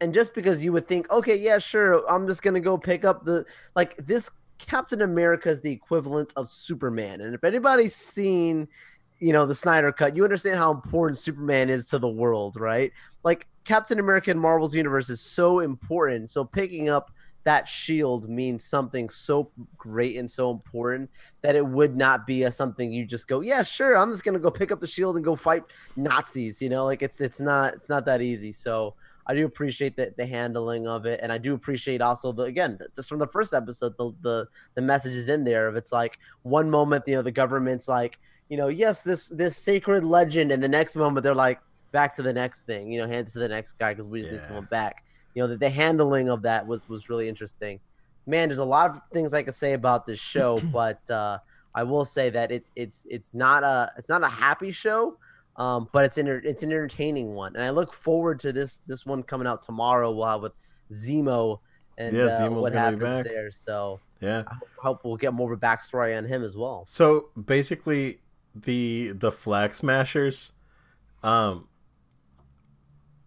[0.00, 3.24] and just because you would think, okay, yeah, sure, I'm just gonna go pick up
[3.24, 8.68] the like this Captain America is the equivalent of Superman, and if anybody's seen,
[9.18, 12.92] you know, the Snyder cut, you understand how important Superman is to the world, right?
[13.24, 17.10] Like Captain America Marvel's universe is so important, so picking up
[17.44, 21.08] that shield means something so great and so important
[21.40, 24.38] that it would not be a something you just go, yeah, sure, I'm just gonna
[24.38, 25.64] go pick up the shield and go fight
[25.96, 28.94] Nazis, you know, like it's it's not it's not that easy, so.
[29.30, 32.78] I do appreciate the, the handling of it, and I do appreciate also the again
[32.96, 36.70] just from the first episode the the the messages in there of it's like one
[36.70, 38.18] moment you know the government's like
[38.48, 41.60] you know yes this this sacred legend, and the next moment they're like
[41.92, 44.30] back to the next thing you know hands to the next guy because we just
[44.30, 44.42] need Yeah.
[44.46, 45.04] someone back.
[45.34, 47.80] You know the, the handling of that was was really interesting.
[48.26, 51.38] Man, there's a lot of things I could say about this show, but uh,
[51.74, 55.16] I will say that it's it's it's not a it's not a happy show
[55.56, 59.04] um, but it's enter- it's an entertaining one, and I look forward to this this
[59.04, 60.10] one coming out tomorrow.
[60.12, 60.52] We'll have with
[60.92, 61.58] Zemo
[61.98, 63.50] and Yeah, uh, what happens there.
[63.50, 64.44] So Yeah.
[64.46, 66.84] I hope we'll get more of a backstory on him as well.
[66.86, 68.20] So basically,
[68.62, 70.52] the the flag smashers,
[71.22, 71.68] um,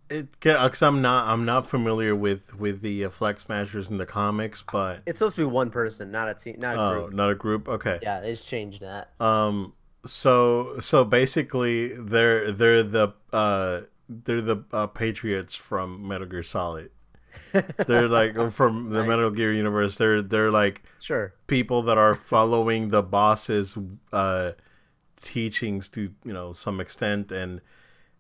[0.10, 4.06] it because I'm not I'm not familiar with with the uh, flag smashers in the
[4.06, 7.14] comics, but It's supposed to be one person, not a team, not a oh, group.
[7.14, 7.70] not a group.
[7.70, 8.00] Okay.
[8.02, 9.12] Yeah, it's changed that.
[9.20, 9.74] Um.
[10.06, 16.92] So so basically, they're they're the uh they're the uh, Patriots from Metal Gear Solid.
[17.88, 19.08] They're like from the Nice.
[19.08, 19.98] Metal Gear universe.
[19.98, 21.34] They're they're like Sure.
[21.48, 23.78] people that are following the boss's
[24.12, 24.52] uh,
[25.22, 27.62] teachings to you know some extent and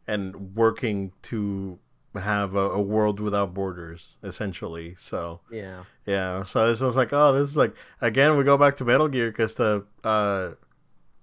[0.08, 1.80] and working to
[2.16, 4.96] have a, a world without borders essentially.
[4.96, 5.84] So Yeah.
[6.06, 6.44] yeah.
[6.44, 9.32] So this was like oh this is like again we go back to metal gear
[9.32, 10.52] because the uh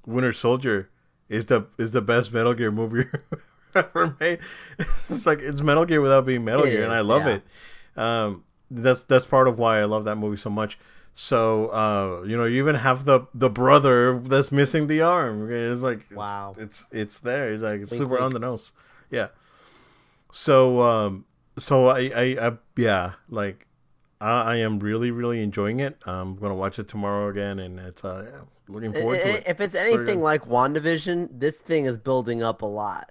[0.07, 0.89] winter soldier
[1.29, 3.05] is the is the best metal gear movie
[3.75, 4.39] ever made.
[4.79, 7.35] It's like it's metal gear without being metal It gear and i love yeah.
[7.35, 7.43] it.
[7.97, 10.79] Um that's that's part of why i love that movie so much
[11.21, 15.51] so uh you know you even have the the brother that's missing the arm.
[15.51, 16.55] It's like it's- Wow.
[16.57, 17.51] it's it's there.
[17.53, 18.23] It's like it's Wink, super wink.
[18.23, 18.73] on the nose.
[19.11, 19.29] Yeah.
[20.31, 21.25] So um
[21.59, 23.67] so I, I i yeah like
[24.21, 25.99] I, I am really really enjoying it.
[26.07, 28.41] I'm gonna watch it tomorrow again and it's uh yeah,
[28.73, 29.45] looking forward to I- I- it.
[29.49, 33.11] If it's anything like WandaVision, this thing is building up a lot.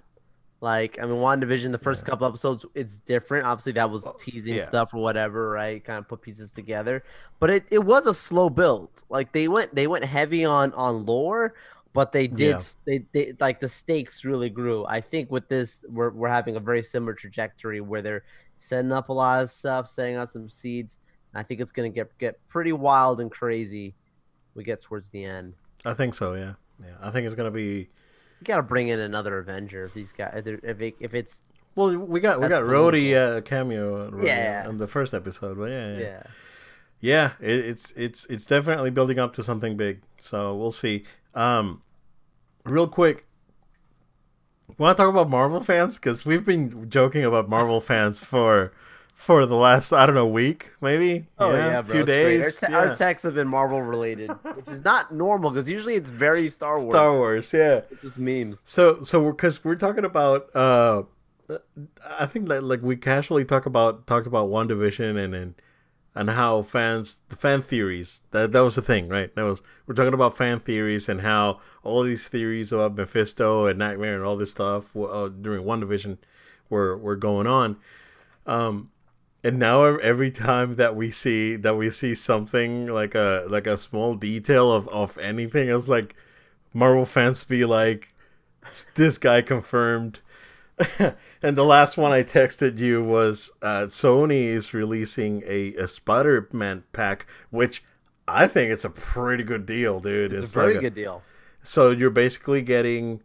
[0.60, 3.46] Like, I mean, WandaVision, the first couple episodes, it's different.
[3.46, 4.66] Obviously, that was teasing yeah.
[4.66, 5.82] stuff or whatever, right?
[5.84, 7.04] Kind of put pieces together.
[7.38, 8.90] But it, it was a slow build.
[9.08, 11.54] Like they went they went heavy on on lore,
[11.92, 12.60] but they did Yeah.
[12.86, 14.84] they, they like the stakes really grew.
[14.86, 18.24] I think with this, we're we're having a very similar trajectory where they're
[18.56, 20.98] setting up a lot of stuff, setting out some seeds.
[21.34, 23.94] I think it's gonna get get pretty wild and crazy.
[24.56, 25.54] We get towards the end.
[25.84, 27.88] i think so yeah yeah i think it's gonna be
[28.40, 31.42] You gotta bring in another Avenger if these guys if, it, if it's
[31.74, 34.68] well we got we got Rhodey uh, cameo Rhodey Yeah.
[34.68, 36.22] in the first episode but yeah yeah, yeah.
[37.00, 41.82] yeah it, it's it's it's definitely building up to something big so we'll see um
[42.64, 43.26] real quick
[44.76, 48.72] want to talk about marvel fans because we've been joking about marvel fans for
[49.18, 51.92] for the last i don't know week maybe Oh yeah, bro.
[51.96, 52.14] few great.
[52.36, 52.78] Our, days te- yeah.
[52.78, 56.76] our texts have been Marvel related, which is not normal because usually it's very Star
[56.80, 56.94] Wars.
[56.94, 58.62] star wars yeah It's just memes.
[58.64, 61.02] So so we're because we're talking about uh,
[62.18, 65.54] I think that like we casually talk about talked about WandaVision and and
[66.14, 69.94] and how fans the fan theories that that was the thing right that was we're
[69.94, 74.36] talking about fan theories and how all these theories about Mephisto and Nightmare and all
[74.36, 76.18] this stuff uh, during WandaVision
[76.70, 77.76] were were going on.
[78.46, 78.90] Um,
[79.44, 83.76] and now every time that we see that we see something like a like a
[83.76, 86.14] small detail of of anything, it's like
[86.74, 88.14] Marvel fans be like,
[88.94, 90.20] "This guy confirmed."
[91.42, 96.48] and the last one I texted you was uh, Sony is releasing a, a Spider
[96.52, 97.82] Man pack, which
[98.28, 100.32] I think it's a pretty good deal, dude.
[100.32, 101.22] It's, a very like a- good deal.
[101.62, 103.22] so you're basically getting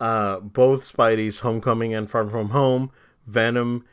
[0.00, 2.90] uh, both Spidey's Homecoming and Far From Home,
[3.26, 3.84] Venom,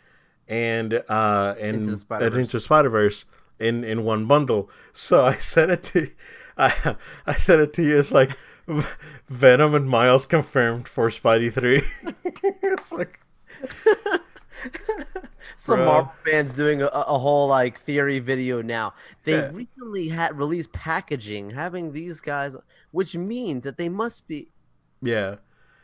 [0.47, 2.39] and uh, and Into the Spider-Verse.
[2.39, 3.25] Into Spider Verse
[3.59, 4.69] in in one bundle.
[4.93, 6.09] So I sent it to
[6.57, 7.97] I I sent it to you.
[7.99, 8.37] It's like
[9.29, 11.83] Venom and Miles confirmed for Spidey three.
[12.63, 13.19] it's like
[15.57, 15.85] Some Bro.
[15.85, 18.93] Marvel fans doing a, a whole like theory video now.
[19.23, 19.51] They Yeah.
[19.53, 22.55] recently had released packaging having these guys,
[22.91, 24.49] which means that they must be.
[25.01, 25.37] Yeah.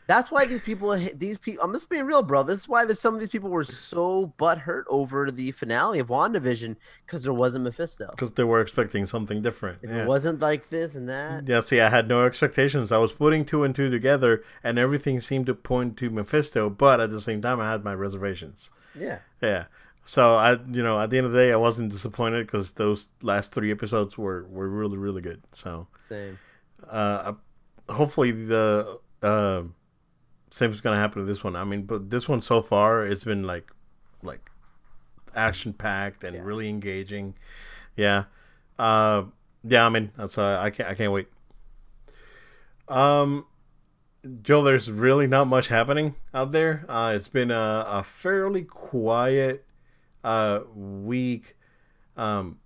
[0.08, 2.42] That's why these people, these people, I'm just being real, bro.
[2.42, 6.06] This is why there's some of these people were so butthurt over the finale of
[6.06, 8.06] WandaVision because there wasn't Mephisto.
[8.12, 9.80] Because they were expecting something different.
[9.82, 10.02] Yeah.
[10.02, 11.46] It wasn't like this and that.
[11.46, 12.90] Yeah, see, I had no expectations.
[12.90, 17.00] I was putting two and two together, and everything seemed to point to Mephisto, but
[17.00, 18.70] at the same time, I had my reservations.
[18.98, 19.18] Yeah.
[19.42, 19.66] Yeah.
[20.06, 23.10] So I, you know, at the end of the day, I wasn't disappointed because those
[23.20, 25.42] last three episodes were were really really good.
[25.52, 26.38] So, Same.
[26.88, 27.34] uh,
[27.90, 29.64] hopefully the uh,
[30.50, 31.56] same is gonna happen to this one.
[31.56, 33.70] I mean, but this one so far, it's been like,
[34.22, 34.50] like,
[35.34, 36.42] action packed and Yeah.
[36.42, 37.34] really engaging.
[37.96, 38.24] Yeah.
[38.78, 39.24] Uh,
[39.64, 39.86] yeah.
[39.86, 41.28] I mean, that's uh, I can't I can't wait.
[42.88, 43.46] Um,
[44.42, 46.84] Joe, there's really not much happening out there.
[46.88, 49.64] Uh, it's been a, a fairly quiet
[50.24, 51.56] uh, week.
[52.16, 52.58] Um,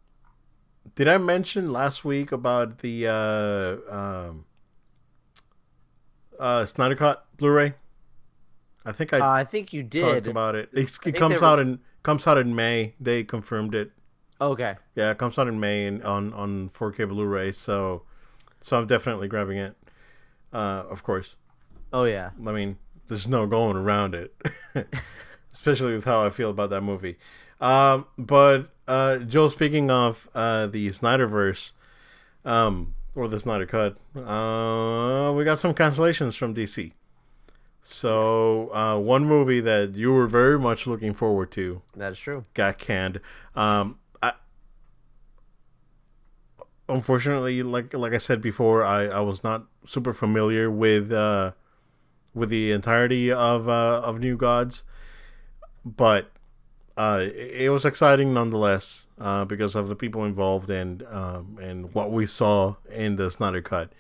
[0.95, 4.45] did I mention last week about the uh, um,
[6.43, 7.75] uh, Snyder Cut Blu-ray?
[8.85, 10.27] I think I Uh, I think you talked did.
[10.29, 10.69] about it.
[10.73, 12.95] It's, it comes were- out in comes out in May.
[13.01, 13.93] They confirmed it.
[14.41, 14.75] okay.
[14.97, 17.53] Yeah, it comes out in May and on on 4K Blu-ray.
[17.53, 18.03] So,
[18.61, 19.77] so I'm definitely grabbing it.
[20.53, 21.37] Uh, of course.
[21.93, 22.31] Oh yeah.
[22.47, 24.35] I mean, there's no going around it,
[25.53, 27.19] especially with how I feel about that movie.
[27.61, 31.73] Um, but uh, Joe, speaking of uh, the Snyderverse,
[32.45, 36.93] um, or the Snyder Cut, uh, we got some cancellations from DC.
[37.81, 42.45] So uh, one movie that you were very much looking forward to That is true.
[42.55, 43.21] got canned.
[43.57, 44.35] Um, I,
[46.89, 51.53] unfortunately, like like I said before, I, I was not super familiar with uh,
[52.35, 54.85] with the entirety of uh, of New Gods,
[55.85, 56.31] but
[56.97, 62.13] uh, it, was exciting nonetheless uh, because of the people involved and um, and what
[62.13, 63.93] we saw in the Snyder Cut.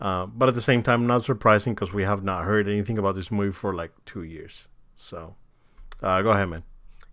[0.00, 3.14] Uh, but at the same time, not surprising because we have not heard anything about
[3.14, 4.68] this movie for like two years.
[4.94, 5.36] So,
[6.02, 6.64] uh, go ahead, man.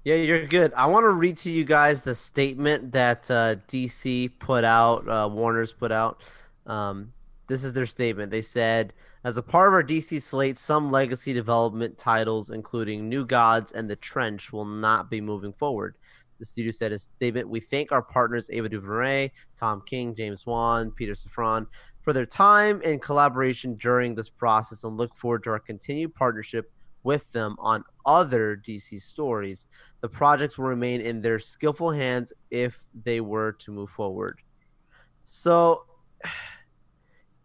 [0.04, 0.74] Yeah, you're good.
[0.74, 5.30] I want to read to you guys the statement that uh, DC put out, uh,
[5.32, 6.24] Warner's put out.
[6.66, 7.14] Um,
[7.48, 8.32] this is their statement.
[8.32, 13.26] They said, as a part of our DC slate, some legacy development titles, including New
[13.26, 15.96] Gods and The Trench, will not be moving forward.
[16.40, 17.48] The studio said a statement.
[17.48, 21.68] We thank our partners Ava DuVernay, Tom King, James Wan, Peter Safran
[22.02, 26.72] for their time and collaboration during this process and look forward to our continued partnership
[27.04, 29.68] with them on other DC stories.
[30.02, 34.40] The projects will remain in their skillful hands if they were to move forward.
[35.24, 35.86] So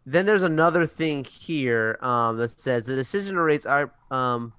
[0.06, 3.92] then there's another thing here um, that says the decision rates are.
[4.10, 4.52] Um,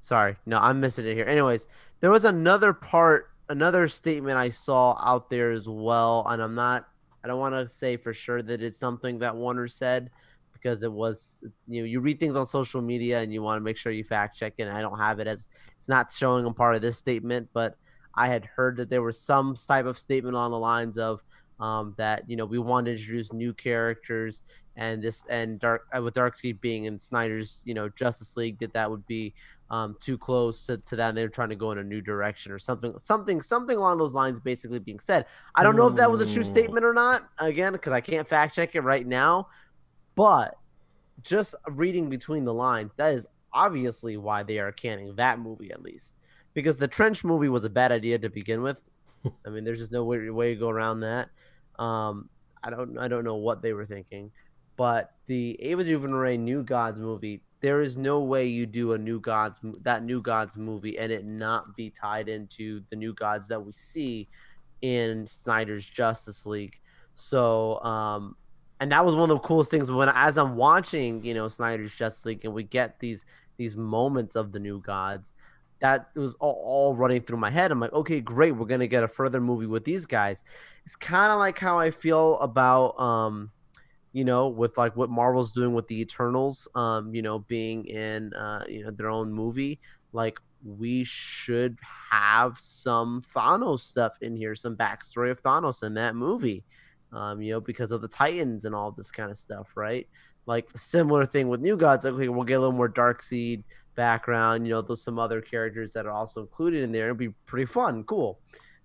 [0.00, 1.26] sorry, no, I'm missing it here.
[1.26, 1.68] Anyways,
[2.00, 6.88] there was another part, another statement I saw out there as well, and I'm not.
[7.22, 10.10] I don't want to say for sure that it's something that Warner said
[10.52, 13.64] because it was you know you read things on social media and you want to
[13.64, 14.64] make sure you fact check it.
[14.64, 17.76] And I don't have it as it's not showing a part of this statement, but
[18.12, 21.22] I had heard that there was some type of statement on the lines of
[21.60, 24.42] um, that you know we want to introduce new characters
[24.76, 28.72] and this and dark uh, with Darkseid being in Snyder's you know Justice League that
[28.74, 29.34] that would be
[29.70, 32.52] um, too close to, to that and they're trying to go in a new direction
[32.52, 35.26] or something something something along those lines basically being said.
[35.54, 38.26] I don't know if that was a true statement or not again because I can't
[38.28, 39.48] fact check it right now,
[40.14, 40.56] but
[41.22, 45.82] just reading between the lines that is obviously why they are canning that movie at
[45.82, 46.14] least
[46.54, 48.82] because the trench movie was a bad idea to begin with.
[49.46, 51.28] I mean, there's just no way, way to go around that.
[51.78, 52.28] Um,
[52.62, 54.30] I don't I don't know what they were thinking,
[54.76, 59.20] but the Ava DuVernay New Gods movie, there is no way you do a New
[59.20, 63.64] Gods that New Gods movie and it not be tied into the New Gods that
[63.64, 64.28] we see
[64.82, 66.80] in Snyder's Justice League.
[67.14, 68.36] So, um,
[68.80, 71.94] and that was one of the coolest things when as I'm watching, you know, Snyder's
[71.94, 73.24] Justice League and we get these
[73.56, 75.32] these moments of the New Gods
[75.80, 77.70] that was all, all running through my head.
[77.70, 80.44] I'm like, okay, great, we're gonna get a further movie with these guys.
[80.84, 83.50] It's kind of like how I feel about, um,
[84.12, 88.32] you know, with like what Marvel's doing with the Eternals, um, you know, being in,
[88.34, 89.80] uh, you know, their own movie.
[90.12, 91.78] Like, we should
[92.10, 96.64] have some Thanos stuff in here, some backstory of Thanos in that movie,
[97.12, 100.08] um, you know, because of the Titans and all this kind of stuff, right?
[100.46, 102.06] Like similar thing with New Gods.
[102.06, 103.62] Okay, we'll get a little more Darkseid
[103.98, 104.64] background.
[104.66, 107.06] You know, there's some other characters that are also included in there.
[107.06, 108.38] It'd be pretty fun, cool.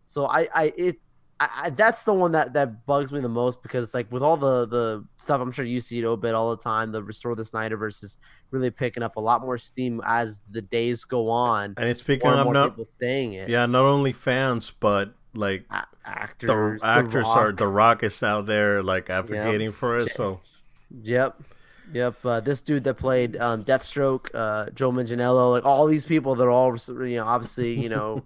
[0.05, 0.97] So I, I, it,
[1.39, 4.37] I, I, that's the one that that bugs me the most because like with all
[4.37, 6.91] the the stuff I'm sure you see it a bit all the time.
[6.91, 8.17] The restore the Snyderverse is
[8.49, 11.75] really picking up a lot more steam as the days go on.
[11.77, 13.49] And it's picking up not people saying it.
[13.49, 18.21] yeah, not only fans but like A- actors, the The actors are the Rock is
[18.23, 20.09] out there like advocating for it.
[20.09, 20.41] So
[21.01, 21.41] Yep.
[21.91, 22.25] Yep.
[22.25, 26.49] Uh, this dude that played um, Deathstroke, uh, Joe Manganiello, like all these people, they're
[26.49, 28.23] all, you know, obviously, you know,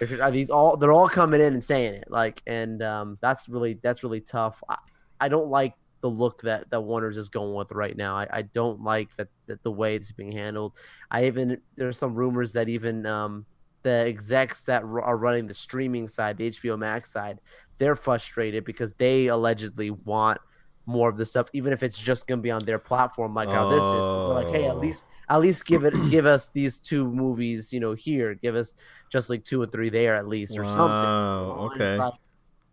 [0.30, 2.10] these all, they're all coming in and saying it.
[2.10, 4.62] Like, and um, that's really, that's really tough.
[4.68, 4.78] I,
[5.20, 8.16] I don't like the look that, that Warner's is going with right now.
[8.16, 10.74] I, I don't like that, that the way it's being handled.
[11.10, 13.46] I even, there's some rumors that even um,
[13.82, 17.38] the execs that r- are running the streaming side, the HBO Max side,
[17.78, 20.40] they're frustrated because they allegedly want
[20.86, 23.68] more of the stuff, even if it's just gonna be on their platform, like how
[23.68, 24.26] this is.
[24.26, 24.78] They're like, hey, at Oh.
[24.78, 26.08] least at least give it oh.
[26.08, 28.34] give us these two movies, you know, here.
[28.34, 28.74] Give us
[29.10, 30.78] just like two and three there at least, or something.
[30.78, 31.84] Wow, you know?
[31.86, 31.96] It's okay.
[31.96, 32.14] like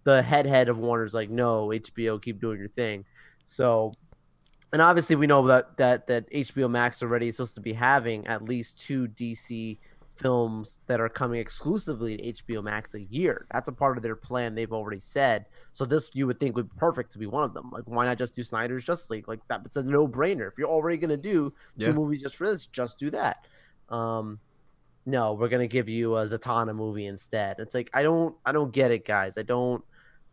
[0.04, 3.06] the head head of Warner's like, no, HBO, keep doing your thing.
[3.44, 3.94] So,
[4.72, 8.28] and obviously we know that that that HBO Max already is supposed to be having
[8.28, 9.80] at least two DC
[10.24, 13.46] films that are coming exclusively to HBO Max a year.
[13.52, 14.56] That's a part of their plan.
[14.56, 15.46] They've already said.
[15.74, 17.70] So this you would think would be perfect to be one of them.
[17.72, 19.28] Like, why not just do Snyder's Just League?
[19.28, 20.48] Like that, it's a no brainer.
[20.48, 21.92] If you're already gonna do two Yeah.
[21.92, 23.46] movies just for this, just do that.
[23.90, 24.40] Um,
[25.06, 27.58] no, we're gonna give you a Zatanna movie instead.
[27.60, 29.38] It's like I don't, I don't get it, guys.
[29.38, 29.84] I don't,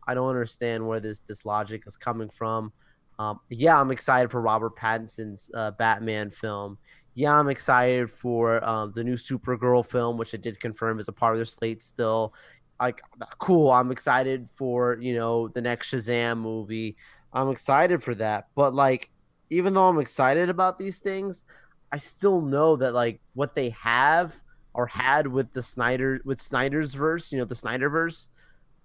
[0.07, 2.71] I don't understand where this this logic is coming from.
[3.19, 6.79] Um, yeah, I'm excited for Robert Pattinson's uh, Batman film.
[7.13, 11.11] Yeah, I'm excited for um, the new Supergirl film, which I did confirm is a
[11.13, 12.33] part of their slate still.
[12.79, 13.01] Like,
[13.37, 13.69] cool.
[13.71, 16.95] I'm excited for you know the next Shazam movie.
[17.33, 18.47] I'm excited for that.
[18.55, 19.11] But like,
[19.49, 21.43] even though I'm excited about these things,
[21.91, 24.35] I still know that like what they have
[24.73, 28.29] or had with the Snyder with Snyder's verse, you know, the Snyderverse,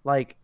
[0.04, 0.36] like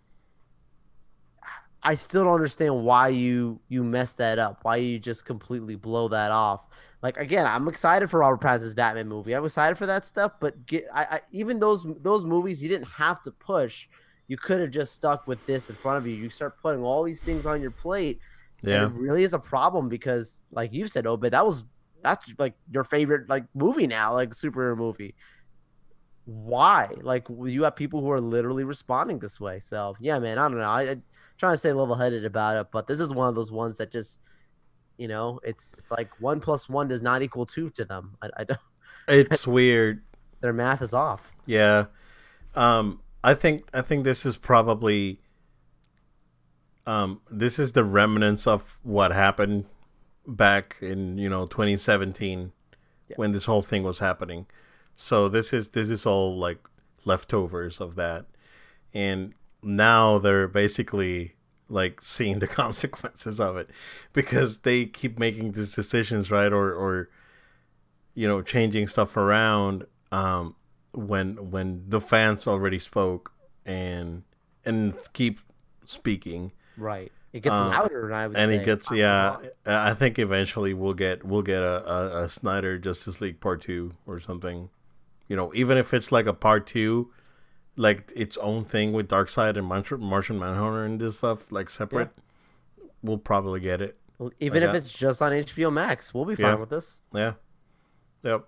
[1.82, 4.60] I still don't understand why you you mess that up.
[4.62, 6.62] Why you just completely blow that off.
[7.02, 9.32] Like again, I'm excited for Robert Pattinson's Batman movie.
[9.34, 12.88] I'm excited for that stuff, but get I, I even those those movies you didn't
[12.88, 13.88] have to push.
[14.28, 16.14] You could have just stuck with this in front of you.
[16.14, 18.20] You start putting all these things on your plate,
[18.62, 18.84] Yeah.
[18.86, 21.64] and it really is a problem because, like you said, Obed, that was
[22.04, 25.14] that's like your favorite like movie now, like superhero movie.
[26.24, 26.88] Why?
[27.00, 29.58] Like you have people who are literally responding this way.
[29.58, 30.64] So yeah, man, I don't know.
[30.64, 31.02] I, I'm
[31.36, 33.90] trying to stay level headed about it, but this is one of those ones that
[33.90, 34.20] just,
[34.98, 38.16] you know, it's it's like one plus one does not equal two to them.
[38.22, 38.60] I, I don't.
[39.08, 40.02] It's weird.
[40.40, 41.32] Their math is off.
[41.46, 41.86] Yeah.
[42.54, 45.18] Um I think I think this is probably
[46.86, 49.64] um this is the remnants of what happened
[50.26, 52.52] back in, you know, 2017
[53.08, 53.16] Yeah.
[53.16, 54.46] when this whole thing was happening.
[54.94, 56.58] So this is this is all like
[57.04, 58.26] leftovers of that.
[58.94, 61.34] And now they're basically
[61.72, 63.70] like seeing the consequences of it
[64.12, 66.52] because they keep making these decisions, right?
[66.52, 67.08] Or or
[68.14, 70.54] you know, changing stuff around um
[70.92, 73.32] when when the fans already spoke
[73.64, 74.22] and
[74.64, 75.40] and keep
[75.84, 77.10] speaking Right.
[77.32, 78.56] It gets Um, louder, I would and say.
[78.56, 83.20] it gets yeah i think eventually we'll get we'll get a, a, a snyder justice
[83.22, 84.68] league part two or something
[85.28, 87.10] you know even if it's like a part two
[87.76, 92.10] like its own thing with darkseid and Martian, martian manhunter and this stuff like separate
[93.02, 94.78] we'll probably get it Well, Even like if that.
[94.82, 96.52] it's just on HBO Max, we'll be Yeah.
[96.52, 97.00] fine with this.
[97.14, 97.34] yeah
[98.22, 98.44] yep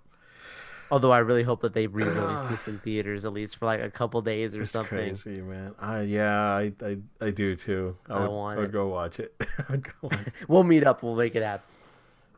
[0.90, 3.90] Although I really hope that they re-release this in theaters at least for like a
[3.90, 4.98] couple days or it's something.
[4.98, 8.68] crazy man i yeah i i, I do too i I would, want I would
[8.68, 8.72] it.
[8.72, 9.34] go watch it
[9.70, 10.34] I'd go watch it.
[10.46, 11.02] We'll meet up.
[11.02, 11.64] We'll make it happen.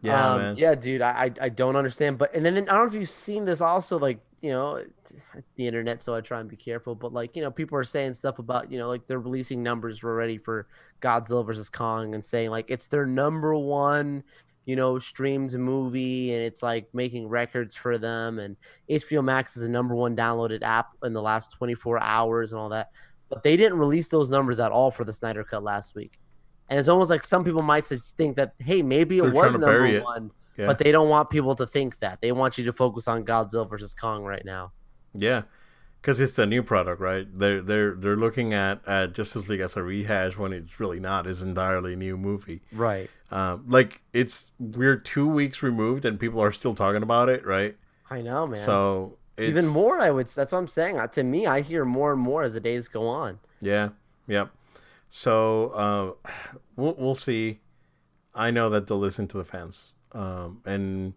[0.02, 1.02] Yeah Um, man Yeah, dude.
[1.02, 2.18] I, I I don't understand.
[2.18, 3.98] But and then I don't know if you've seen this also.
[3.98, 4.82] Like you know,
[5.34, 6.94] it's the internet, so I try and be careful.
[6.94, 10.02] But like you know, people are saying stuff about you know like they're releasing numbers
[10.04, 10.66] already for
[11.00, 14.22] Godzilla versus Kong and saying like it's their number one
[14.66, 18.56] you know streams movie and it's like making records for them and
[18.90, 22.68] HBO Max is the number one downloaded app in the last 24 hours and all
[22.70, 22.90] that.
[23.28, 26.18] But they didn't release those numbers at all for the Snyder Cut last week.
[26.68, 29.56] And it's almost like some people might just think that, hey, maybe it They're was
[29.56, 32.20] number one, yeah but they don't want people to think that.
[32.20, 34.72] They want you to focus on Godzilla versus Kong right now.
[35.14, 35.42] Yeah,
[36.00, 37.26] because it's a new product, right?
[37.32, 41.26] They're they're they're looking at, at Justice League as a rehash when it's really not.
[41.26, 42.62] It's entirely new movie.
[42.72, 43.10] Right.
[43.30, 47.76] Um, like it's we're two weeks removed and people are still talking about it, right?
[48.08, 48.60] I know, man.
[48.60, 50.28] So it's, Even more, I would.
[50.28, 51.00] That's what I'm saying.
[51.12, 53.40] To me, I hear more and more as the days go on.
[53.60, 53.90] Yeah,
[54.28, 54.50] yep.
[55.16, 56.30] So uh,
[56.76, 57.60] we'll we'll see.
[58.34, 61.14] I know that they'll listen to the fans um, and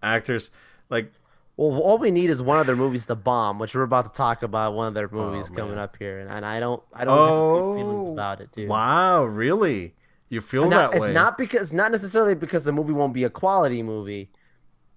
[0.00, 0.52] actors.
[0.90, 1.10] Like
[1.56, 4.12] Well, all we need is one of their movies to bomb, which we're about to
[4.12, 4.74] talk about.
[4.74, 7.64] One of their movies Oh, coming up here, and, and I don't, I don't have
[7.64, 8.68] good feelings Oh, about it, dude.
[8.68, 9.96] Wow, really?
[10.28, 13.24] You feel And not- that it's not because, not necessarily because the movie won't be
[13.24, 14.30] a quality movie.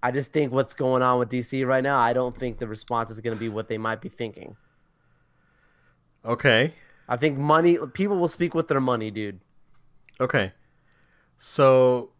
[0.04, 3.10] I just think what's going on with DC right now, I don't think the response
[3.10, 4.56] is going to be what they might be thinking.
[6.24, 6.74] Okay.
[7.10, 9.40] I think money, people will speak with their money, dude.
[10.20, 10.52] Okay.
[11.36, 12.12] So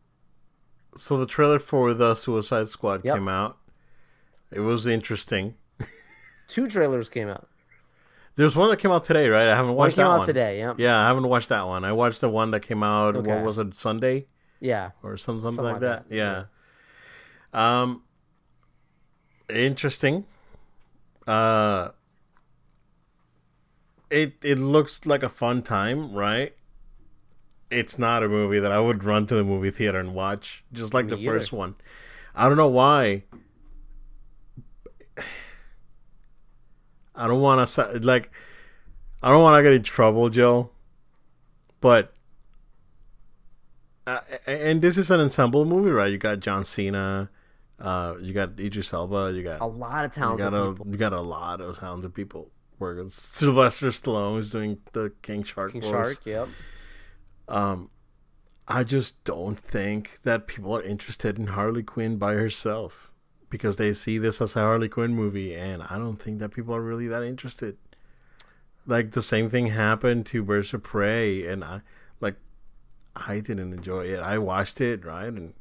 [0.96, 3.14] so the trailer for the Suicide Squad Yep.
[3.14, 3.56] came out.
[4.50, 5.54] It was interesting.
[6.48, 7.46] Two trailers came out.
[8.34, 9.46] There's one that came out today, right?
[9.46, 10.26] I haven't One watched came that out one.
[10.26, 10.58] today.
[10.58, 10.74] Yeah.
[10.78, 11.84] Yeah, I haven't watched that one.
[11.84, 13.30] I watched the one that came out Okay.
[13.30, 14.26] what was it, Sunday
[14.60, 14.90] Yeah.
[15.04, 16.08] or some, something, Something like like that.
[16.08, 16.44] that, Yeah.
[17.52, 18.02] Um
[19.48, 20.24] interesting.
[21.26, 21.90] Uh
[24.10, 26.54] it it looks like a fun time, right?
[27.70, 30.92] It's not a movie that I would run to the movie theater and watch, just
[30.92, 31.38] like Me the either.
[31.38, 31.76] first one.
[32.34, 33.24] I don't know why.
[37.14, 38.30] I don't want to like.
[39.22, 40.70] I don't want to get in trouble, Joe.
[41.80, 42.12] But
[44.06, 46.10] uh, and this is an ensemble movie, right?
[46.10, 47.30] You got John Cena,
[47.78, 50.86] uh, you got Idris Elba, you got A lot of you talented got a people.
[50.90, 52.50] you got a lot of talented people
[52.80, 53.08] working.
[53.08, 55.72] Sylvester Stallone is doing the King Shark.
[55.72, 55.90] King voice.
[55.90, 56.26] Shark.
[56.26, 56.48] Yep.
[57.48, 57.90] Um,
[58.66, 63.10] I just don't think that people are interested in Harley Quinn by herself
[63.50, 66.74] because they see this as a Harley Quinn movie, and I don't think that people
[66.74, 67.76] are really that interested.
[68.86, 71.82] Like the same thing happened to Birds of Prey, and I
[72.20, 72.36] like
[73.14, 74.20] I didn't enjoy it.
[74.20, 75.54] I watched it right, and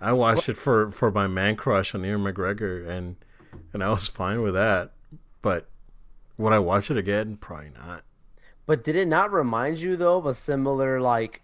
[0.00, 3.16] I watched it for for my man crush on Ewan McGregor, and
[3.72, 4.92] and I was fine with that.
[5.42, 5.68] But
[6.38, 7.36] would I watch it again?
[7.36, 8.02] Probably not.
[8.66, 11.42] But did it not remind you though of a similar like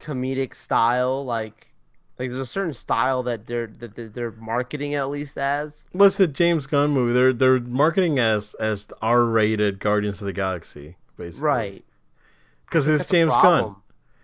[0.00, 1.24] comedic style?
[1.24, 1.72] Like,
[2.18, 5.86] like there's a certain style that they're that they're- marketing at least as.
[5.92, 7.12] What's the James Gunn movie?
[7.12, 11.46] They're they're marketing as as R rated Guardians of the Galaxy, basically.
[11.46, 11.84] Right.
[12.64, 13.32] Because it's James.
[13.32, 13.76] Gunn.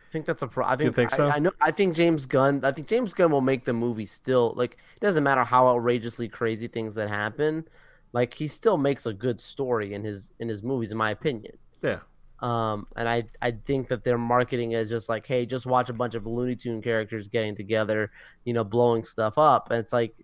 [0.09, 0.65] I think that's a pro.
[0.65, 1.29] I think, think so?
[1.29, 1.51] I, I know.
[1.61, 2.65] I think James Gunn.
[2.65, 4.55] I think James Gunn will make the movie still.
[4.57, 7.69] Like it doesn't matter how outrageously crazy things that happen.
[8.13, 11.57] Like he still makes a good story in his in his movies, in my opinion.
[11.83, 12.01] Yeah.
[12.41, 15.93] Um, and I I think that their marketing is just like, hey, just watch a
[15.93, 18.11] bunch of Looney Tune characters getting together,
[18.45, 19.71] you know, blowing stuff up.
[19.71, 20.15] And it's like,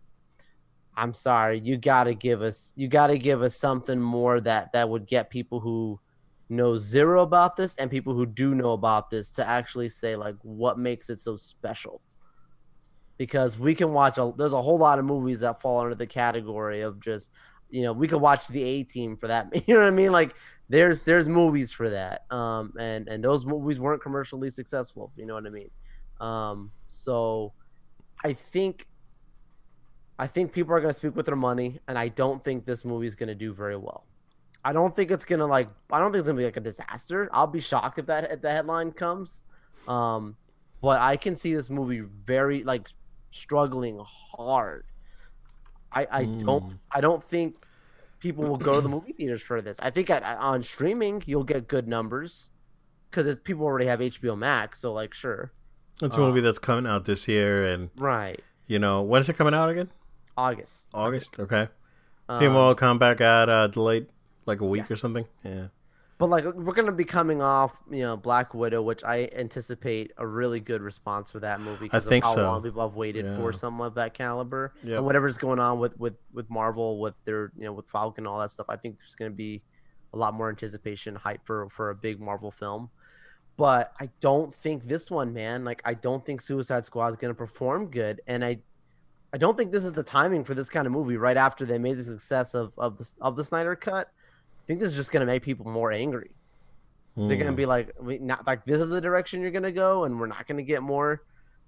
[0.96, 5.06] I'm sorry, you gotta give us you gotta give us something more that that would
[5.06, 6.00] get people who
[6.48, 10.36] know zero about this and people who do know about this to actually say like
[10.42, 12.00] what makes it so special.
[13.16, 16.06] Because we can watch a there's a whole lot of movies that fall under the
[16.06, 17.30] category of just
[17.70, 19.48] you know, we could watch the A team for that.
[19.66, 20.12] You know what I mean?
[20.12, 20.34] Like
[20.68, 22.30] there's there's movies for that.
[22.30, 25.70] Um and and those movies weren't commercially successful, you know what I mean?
[26.20, 27.52] Um so
[28.24, 28.86] I think
[30.18, 32.84] I think people are going to speak with their money and I don't think this
[32.84, 34.06] movie is going to do very well.
[34.64, 36.56] I don't think it's going to like I don't think it's going to be like
[36.56, 37.28] a disaster.
[37.32, 39.42] I'll be shocked if that if the headline comes.
[39.88, 40.36] Um
[40.80, 42.88] but I can see this movie very like
[43.30, 44.86] struggling hard.
[45.94, 46.78] I I don't Mm.
[46.90, 47.56] I don't think
[48.20, 49.78] people will go to the movie theaters for this.
[49.80, 52.50] I think at, on streaming you'll get good numbers
[53.10, 54.80] because people already have HBO Max.
[54.80, 55.52] So like, sure,
[56.02, 59.28] It's a Uh, movie that's coming out this year, and right, you know when is
[59.28, 59.90] it coming out again?
[60.36, 61.38] August, August.
[61.38, 61.68] Okay.
[62.28, 64.06] Um, will come back at uh, delayed
[64.46, 65.26] like a week or something.
[65.44, 65.68] Yeah.
[66.24, 70.26] But like, we're gonna be coming off, you know, Black Widow, which I anticipate a
[70.26, 72.42] really good response for that movie because think of how so.
[72.44, 73.36] long people have waited Yeah.
[73.36, 74.72] for something of that caliber.
[74.82, 74.96] Yep.
[74.96, 78.38] And whatever's going on with with with Marvel, with their you know with Falcon, all
[78.38, 78.66] that stuff.
[78.70, 79.62] I think there's gonna be
[80.14, 82.88] a lot more anticipation, hype for for a big Marvel film.
[83.58, 85.62] But I don't think this one, man.
[85.64, 88.60] Like, I don't think Suicide Squad is gonna perform good, and I.
[89.32, 91.74] I don't think this is the timing for this kind of movie right after the
[91.74, 94.08] amazing success of, of the of the Snyder cut.
[94.64, 96.30] I think this is just gonna make people more angry.
[97.18, 97.56] Is it gonna Hmm.
[97.56, 100.46] be like we not like this is the direction you're gonna go, and we're not
[100.48, 101.22] gonna get more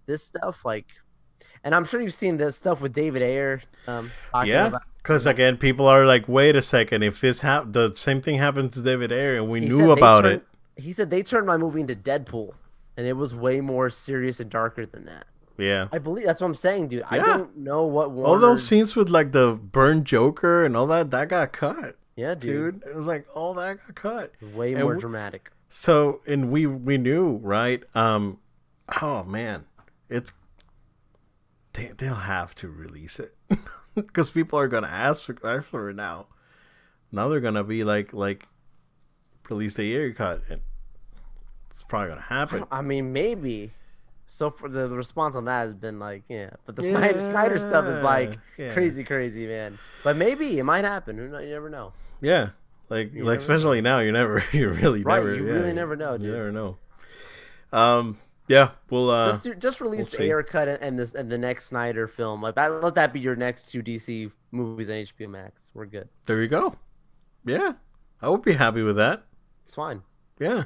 [0.07, 0.87] this stuff like?
[1.63, 3.61] And I'm sure you've seen this stuff with David Ayer.
[3.87, 4.11] Um,
[4.45, 7.03] Yeah, about- because again, people are like, "Wait a second!
[7.03, 10.23] If this hap- the same thing happened to David Ayer, and we he knew about
[10.23, 10.37] turned-
[10.77, 12.55] it." He said they turned my movie into Deadpool,
[12.97, 15.27] and it was way more serious and darker than that.
[15.59, 15.89] Yeah.
[15.93, 17.05] I believe that's what I'm saying, dude.
[17.11, 21.11] I don't know what All those scenes with like the burned Joker and all that,
[21.13, 22.91] that got cut, yeah, dude, dude.
[22.91, 24.33] It was like all that got cut.
[24.55, 25.51] way And more dramatic.
[25.69, 27.83] So, and we we knew, right?
[27.95, 28.39] Um,
[29.03, 29.67] oh man,
[30.09, 30.33] it's
[31.75, 33.37] they they'll have to release it
[33.95, 36.27] because people are gonna ask for, ask for it now.
[37.13, 38.47] Now they're gonna be like like
[39.49, 40.63] release the Ayer cut, and
[41.71, 42.65] it's probably gonna happen.
[42.71, 43.73] I mean, maybe,
[44.27, 47.59] so for the, the response on that has been like, yeah, but the Snyder, Snyder
[47.59, 48.73] stuff is like Yeah.
[48.73, 49.79] crazy, crazy, man.
[50.05, 51.17] But maybe it might happen.
[51.17, 51.39] Who know?
[51.39, 51.93] You never know.
[52.21, 52.51] Yeah,
[52.89, 55.97] like You like especially now, you never, you really Right, never, you yeah, really never
[55.97, 56.79] know, You never know.
[57.73, 58.19] Um,
[58.49, 60.25] yeah, we'll uh, just, just release see.
[60.25, 62.43] Ayer Cut and, and this and the next Snyder film.
[62.43, 65.71] Like that, let that be your next two DC movies on HBO Max.
[65.75, 66.09] We're good.
[66.27, 66.77] there you go.
[67.45, 67.73] Yeah,
[68.23, 69.25] I would be happy with that.
[69.65, 70.03] It's fine.
[70.39, 70.65] Yeah,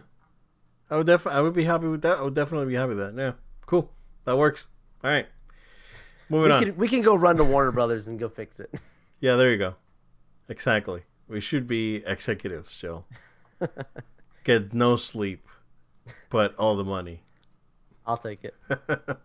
[0.91, 2.19] I would def, I would be happy with that.
[2.19, 3.15] I would definitely be happy with that.
[3.17, 3.33] Yeah,
[3.71, 3.91] cool.
[4.25, 4.67] That works.
[5.03, 5.27] All right,
[6.29, 6.65] moving We on.
[6.65, 8.71] can, we can go run to Warner Brothers and go fix it.
[9.23, 9.75] Yeah, there you go.
[10.49, 11.03] Exactly.
[11.29, 13.05] We should be executives, Joe.
[14.45, 15.47] Get no sleep,
[16.31, 17.21] but all the money.
[18.07, 18.55] I'll take it.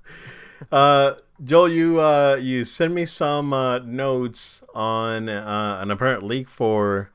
[0.71, 6.49] uh, Joel, you uh, you send me some uh, notes on uh, an apparent leak
[6.49, 7.11] for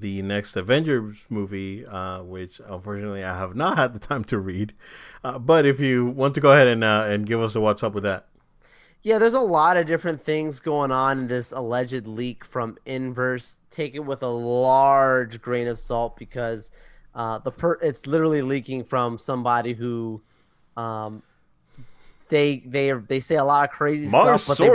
[0.00, 4.72] the next Avengers movie, uh, which unfortunately I have not had the time to read.
[5.22, 7.82] Uh, but if you want to go ahead and uh, and give us a what's
[7.82, 8.26] up with that,
[9.02, 13.58] Yeah, there's a lot of different things going on in this alleged leak from Inverse.
[13.70, 16.72] Take it with a large grain of salt because
[17.14, 20.22] uh, the per it's literally leaking from somebody who
[20.76, 21.22] um,
[22.30, 24.46] they they they say a lot of crazy stuff.
[24.48, 24.68] but they-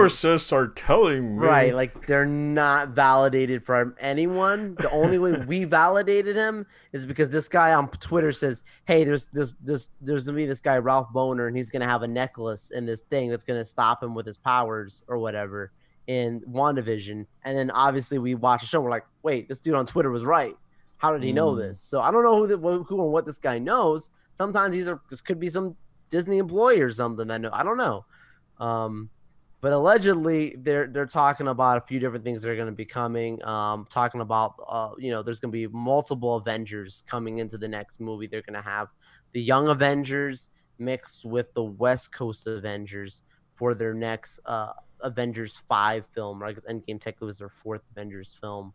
[0.53, 4.75] are telling me Right, like they're not validated from anyone.
[4.75, 9.25] The only way we validated him is because this guy on Twitter says, "Hey, there's
[9.33, 12.69] this this there's gonna be this guy Ralph Bohner, and he's gonna have a necklace
[12.71, 15.71] in this thing that's gonna stop him with his powers or whatever
[16.07, 19.85] in WandaVision." And then obviously we watch the show, we're like, "Wait, this dude on
[19.87, 20.55] Twitter was right.
[20.97, 21.57] How did he know Mm.
[21.59, 24.11] this?" So I don't know who the, who and what this guy knows.
[24.33, 25.75] Sometimes these are this could be some
[26.09, 27.49] Disney employee or something that know.
[27.51, 28.05] I don't know.
[28.59, 29.09] Um,
[29.61, 32.85] but allegedly they're they're talking about a few different things that are going to be
[32.85, 37.57] coming um talking about uh you know there's going to be multiple avengers coming into
[37.57, 38.87] the next movie they're going to have
[39.33, 43.23] the young avengers mixed with the west coast avengers
[43.55, 48.37] for their next uh avengers 5 film right because endgame technically was their fourth avengers
[48.39, 48.73] film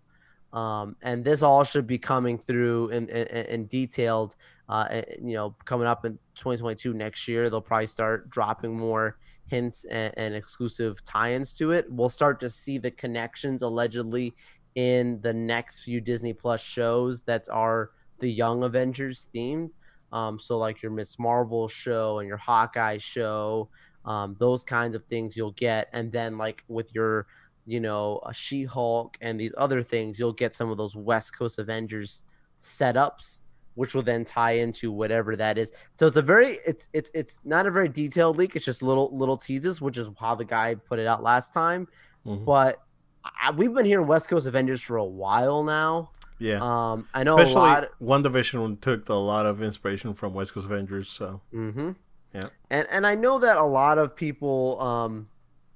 [0.54, 4.36] um, and this all should be coming through and detailed
[4.68, 9.18] uh, and, you know coming up in 2022 next year they'll probably start dropping more
[9.46, 11.86] hints and, and exclusive tie-ins to it.
[11.90, 14.34] We'll start to see the connections allegedly
[14.74, 19.72] in the next few Disney Plus shows that are the Young Avengers themed.
[20.12, 21.18] Um, so like your Ms.
[21.18, 23.68] Marvel show and your Hawkeye show,
[24.04, 27.26] um, those kinds of things you'll get, and then like with your,
[27.66, 31.58] you know, a She-Hulk and these other things, you'll get some of those West Coast
[31.58, 32.22] Avengers
[32.60, 33.40] setups
[33.76, 35.72] which will then tie into whatever that is.
[35.98, 38.54] So it's a very it's it's it's not a very detailed leak.
[38.54, 41.88] It's just little little teases, which is how the guy put it out last time.
[42.24, 42.44] Mhm.
[42.44, 42.80] But
[43.24, 46.12] I, we've been hearing West Coast Avengers for a while now.
[46.38, 46.60] yeah.
[46.62, 47.90] Um, I know Especially a lot.
[48.00, 51.90] WandaVision took a lot of inspiration from West Coast Avengers, so Mm-hmm.
[52.32, 52.48] Yeah.
[52.70, 55.28] And and I know that a lot of people um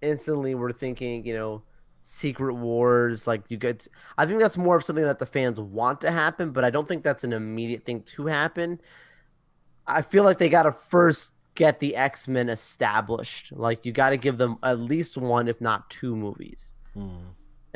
[0.03, 1.63] instantly were thinking, you know,
[2.01, 3.87] Secret Wars, like you get.
[4.17, 6.87] I think that's more of something that the fans want to happen, but I don't
[6.89, 8.81] think that's an immediate thing to happen.
[9.87, 13.53] I feel like they got to first get the X Men established.
[13.53, 16.77] Like you got to give them at least one, if not two movies.
[16.95, 17.19] hmm.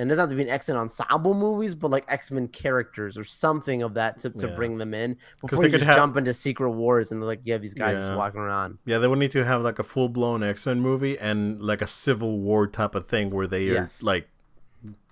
[0.03, 2.49] And it doesn't have to be an X Men ensemble movies, but like X Men
[2.49, 4.57] characters or something of that to, to Yeah.
[4.57, 7.27] bring them in before they you could just have- jump into Secret Wars and they're
[7.29, 8.07] like have these guys Yeah.
[8.07, 8.79] just walking around.
[8.85, 11.81] yeah, they would need to have like a full blown X Men movie and like
[11.81, 14.29] a Civil War type of thing where they are like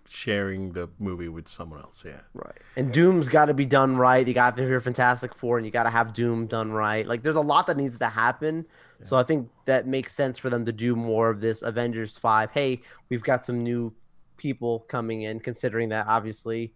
[0.09, 2.05] sharing the movie with someone else.
[2.05, 2.57] Yeah, Right.
[2.77, 4.27] And Doom's got to be done right.
[4.27, 7.07] You got to have your Fantastic Four, and you got to have Doom done right.
[7.07, 8.67] Like, there's a lot that needs to happen.
[9.03, 12.51] So I think that makes sense for them to do more of this Avengers Five.
[12.51, 13.93] Hey, we've got some new
[14.41, 16.75] people coming in, considering that obviously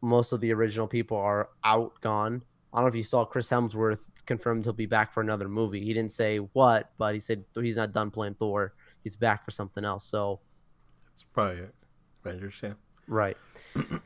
[0.00, 2.44] most of the original people are out, gone.
[2.72, 5.84] I don't know if you saw Chris Hemsworth confirmed he'll be back for another movie.
[5.84, 8.74] He didn't say what, but he said he's not done playing Thor.
[9.02, 10.04] He's back for something else.
[10.06, 10.40] So,
[11.12, 11.66] it's probably.
[12.24, 12.60] Avengers.
[12.62, 12.74] Yeah.
[13.08, 13.36] right.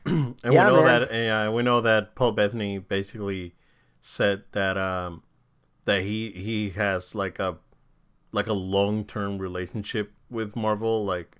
[0.05, 1.01] and Yeah, we know man.
[1.01, 3.53] that yeah, we know that Paul Bettany basically
[4.01, 5.23] said that um
[5.85, 7.59] that he he has like a
[8.31, 11.05] like a long term relationship with Marvel.
[11.05, 11.36] Like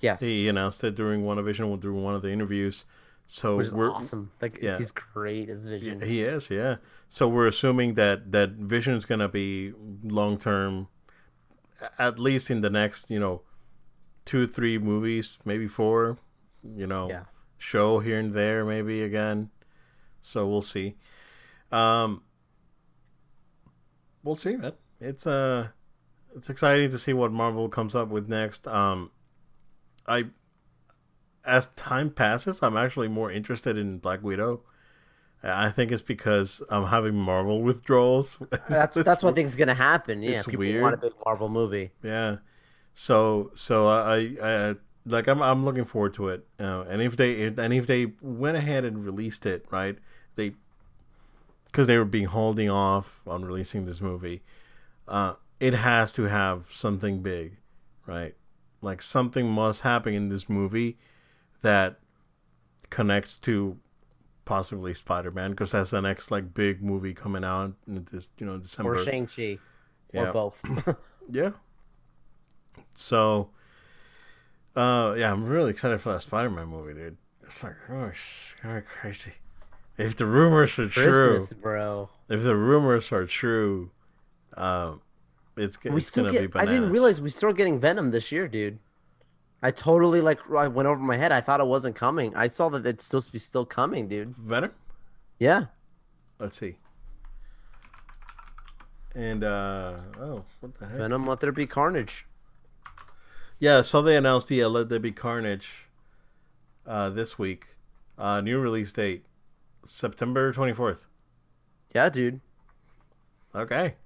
[0.00, 0.20] Yes.
[0.20, 2.84] he announced it during WandaVision during one of the interviews.
[3.26, 4.30] So which is we're awesome.
[4.40, 4.78] Like yeah.
[4.78, 5.98] he's great as Vision.
[5.98, 6.76] yeah, he is, yeah.
[7.08, 9.72] So we're assuming that that Vision is gonna be
[10.02, 10.88] long term,
[11.98, 13.42] at least in the next you know
[14.24, 16.16] two three movies, maybe four.
[16.62, 17.24] You know, Yeah.
[17.58, 19.50] show here and there, maybe again.
[20.20, 20.96] So we'll see.
[21.70, 22.22] Um,
[24.22, 24.72] we'll see, man.
[25.00, 25.68] It's uh,
[26.34, 28.66] it's exciting to see what Marvel comes up with next.
[28.66, 29.10] Um,
[30.08, 30.24] I,
[31.44, 34.62] as time passes, I'm actually more interested in Black Widow.
[35.42, 38.38] I think it's because I'm having Marvel withdrawals.
[38.68, 40.20] That's that's what I think is gonna happen.
[40.20, 40.82] Yeah, it's people weird.
[40.82, 41.92] want a big Marvel movie.
[42.02, 42.38] Yeah.
[42.92, 44.74] So so I, I
[45.06, 46.46] like I'm I'm looking forward to it.
[46.58, 49.96] Uh, and if they and if they went ahead and released it, right?
[50.34, 50.54] They
[51.66, 54.42] because they were being holding off on releasing this movie.
[55.06, 57.58] Uh, it has to have something big,
[58.06, 58.34] right?
[58.80, 60.98] Like something must happen in this movie
[61.62, 61.98] that
[62.90, 63.78] connects to
[64.44, 68.56] possibly Spider-Man because that's the next like big movie coming out in this you know
[68.58, 68.94] December.
[68.94, 69.58] Or Shang Chi,
[70.12, 70.30] Yeah.
[70.30, 70.62] or both.
[71.30, 71.50] Yeah.
[72.94, 73.50] So,
[74.74, 77.16] uh, yeah, I'm really excited for that Spider-Man movie, dude.
[77.42, 79.32] It's like, oh, it's kind of crazy.
[79.96, 82.08] If the rumors are true, bro.
[82.28, 83.90] if the rumors are true,
[84.56, 85.02] um,
[85.58, 86.52] it's, We it's still gonna get.
[86.52, 88.78] be I didn't realize we still getting Venom this year, dude.
[89.62, 90.38] I totally like.
[90.56, 91.32] I went over my head.
[91.32, 92.34] I thought it wasn't coming.
[92.36, 94.36] I saw that it's supposed to be still coming, dude.
[94.36, 94.72] Venom.
[95.38, 95.66] Yeah.
[96.38, 96.76] Let's see.
[99.14, 100.98] And uh oh, what the heck?
[100.98, 102.26] Venom, let there be carnage.
[103.58, 105.88] Yeah, so they announced the uh, Let There Be Carnage
[106.86, 107.66] uh, this week.
[108.16, 109.24] Uh, new release date
[109.84, 111.06] September 24th.
[111.92, 112.40] Yeah, dude.
[113.56, 113.96] Okay.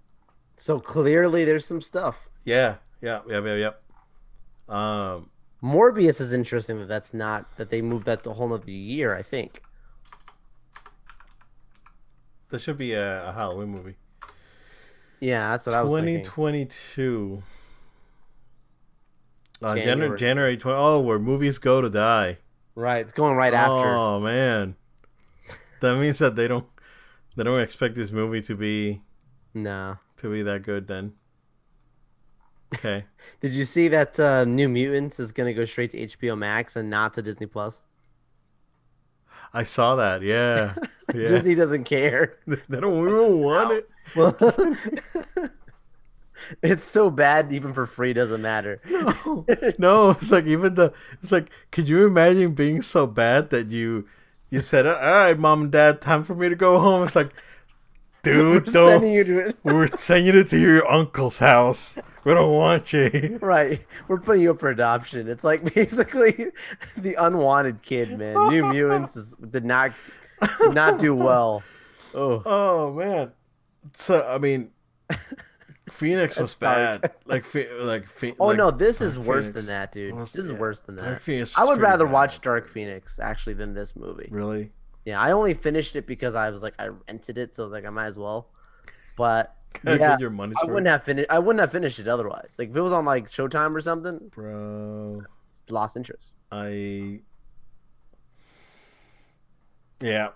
[0.57, 2.29] So clearly there's some stuff.
[2.45, 3.71] Yeah, yeah, yeah, yeah, yeah.
[4.69, 5.31] Um,
[5.63, 9.15] Morbius is interesting that that's not that they moved that the whole nother year.
[9.15, 9.63] I think.
[12.51, 13.97] there should be a, a Halloween movie.
[15.21, 16.23] Yeah, that's what I was thinking.
[16.23, 17.43] 2022.
[19.63, 19.85] Uh, January.
[19.85, 20.19] January.
[20.19, 20.79] January 20.
[20.79, 22.39] Oh, where movies go to die.
[22.75, 23.89] Right, it's going right after.
[23.89, 24.77] Oh man,
[25.81, 26.67] that means that they don't
[27.37, 29.03] they don't expect this movie to be
[29.55, 29.99] No.
[30.19, 30.87] to be that good.
[30.87, 31.13] Then.
[32.75, 33.05] Okay.
[33.41, 36.77] Did you see that uh, New Mutants is going to go straight to HBO Max
[36.77, 37.83] and not to Disney Plus?
[39.53, 40.23] I saw that.
[40.23, 40.75] Yeah.
[41.13, 41.29] Yeah.
[41.29, 42.39] Disney doesn't care.
[42.47, 43.91] they don't even want it.
[44.17, 44.35] Well,
[46.63, 48.81] it's so bad, even for free, doesn't matter.
[48.89, 49.45] No,
[49.79, 54.07] no, it's like even the it's like could you imagine being so bad that you
[54.49, 57.33] you said all right mom and dad time for me to go home it's like
[58.25, 59.57] We're dude sending don't you to it.
[59.65, 64.53] we're sending it to your uncle's house we don't want you Right, we're putting you
[64.53, 65.29] up for adoption.
[65.29, 66.47] It's like basically
[66.97, 68.49] the unwanted kid, man.
[68.49, 69.93] New Mutants is, did not
[70.61, 71.63] did not do well.
[72.15, 73.33] Oh, oh man
[73.97, 74.71] so I mean
[75.91, 79.67] Phoenix was bad like Phe- like Phe- oh like, no, this is Dark worse Phoenix
[79.67, 80.15] than that, dude.
[80.15, 81.23] was- This is yeah, worse than Dark that.
[81.23, 82.13] Phoenix I would rather bad.
[82.13, 84.29] watch Dark Phoenix actually than this movie.
[84.31, 84.71] really
[85.05, 87.73] Yeah, I only finished it because I was like I rented it, so I was
[87.73, 88.49] like I might as well.
[89.17, 91.31] But yeah, your money's I wouldn't have finished.
[91.31, 92.57] I wouldn't have finished it otherwise.
[92.59, 95.23] Like if it was on like Showtime or something, bro
[95.53, 96.37] it's lost interest.
[96.51, 97.21] I
[100.01, 100.31] yeah,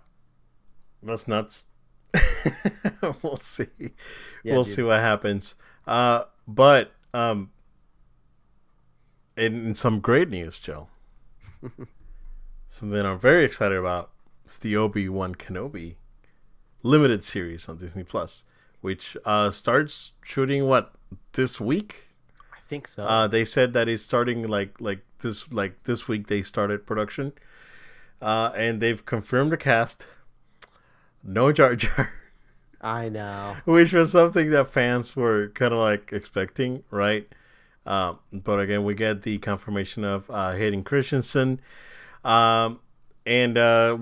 [1.03, 1.67] that's nuts.
[3.23, 3.67] we'll see.
[4.45, 4.73] Yeah, we'll dude.
[4.75, 5.57] see what happens.
[5.87, 7.51] Uh, but um,
[9.37, 10.89] in, in some great news, Joe,
[12.69, 14.11] something I'm very excited about.
[14.47, 15.97] It's the Obi Wan Kenobi
[16.85, 18.45] limited series on Disney Plus,
[18.81, 20.95] which uh starts shooting what
[21.33, 22.11] this week.
[22.53, 23.03] I think so.
[23.03, 27.33] Uh, they said that it's starting like like this like this week they started production,
[28.23, 30.07] uh, and they've confirmed the cast.
[31.25, 32.13] No Jar Jar,
[32.81, 33.57] I know.
[33.65, 37.27] which was something that fans were kind of like expecting, right?
[37.85, 41.61] Um, but again, we get the confirmation of uh, Hayden Christensen,
[42.25, 42.79] um,
[43.27, 43.99] and uh,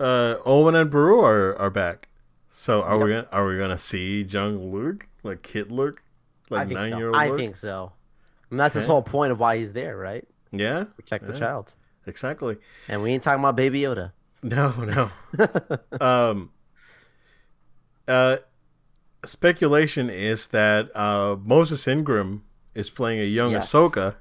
[0.00, 2.08] uh, Owen and Baru are, are back.
[2.48, 6.02] So are we gonna are we gonna see young Luke like kid Luke,
[6.48, 7.16] like nine year old?
[7.16, 7.92] I think so.
[8.50, 10.26] And that's his whole point of why he's there, right?
[10.50, 11.74] yeah, Protect the child.
[12.06, 12.56] exactly.
[12.88, 14.10] And we ain't talking about Baby Yoda.
[14.42, 15.10] No, no.
[16.00, 16.50] um,
[18.08, 18.38] uh,
[19.24, 22.42] speculation is that uh, Moses Ingram
[22.74, 23.72] is playing a young Yes.
[23.72, 24.16] Ahsoka.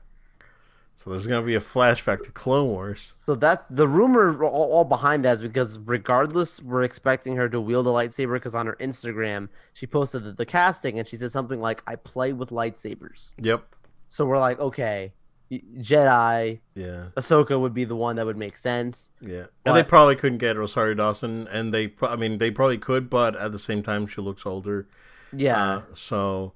[0.99, 3.13] So there's gonna be a flashback to Clone Wars.
[3.25, 7.61] So that the rumor all, all behind that is because regardless, we're expecting her to
[7.61, 11.31] wield a lightsaber because on her Instagram she posted the, the casting and she said
[11.31, 13.63] something like, "I play with lightsabers." Yep.
[14.09, 15.13] So we're like, okay,
[15.49, 17.05] Jedi Yeah.
[17.15, 19.11] Ahsoka would be the one that would make sense.
[19.21, 19.45] Yeah.
[19.65, 23.37] And they probably couldn't get Rosario Dawson, and they, I mean, they probably could, but
[23.37, 24.85] at the same time, she looks older.
[25.31, 26.53] Yeah, Uh, so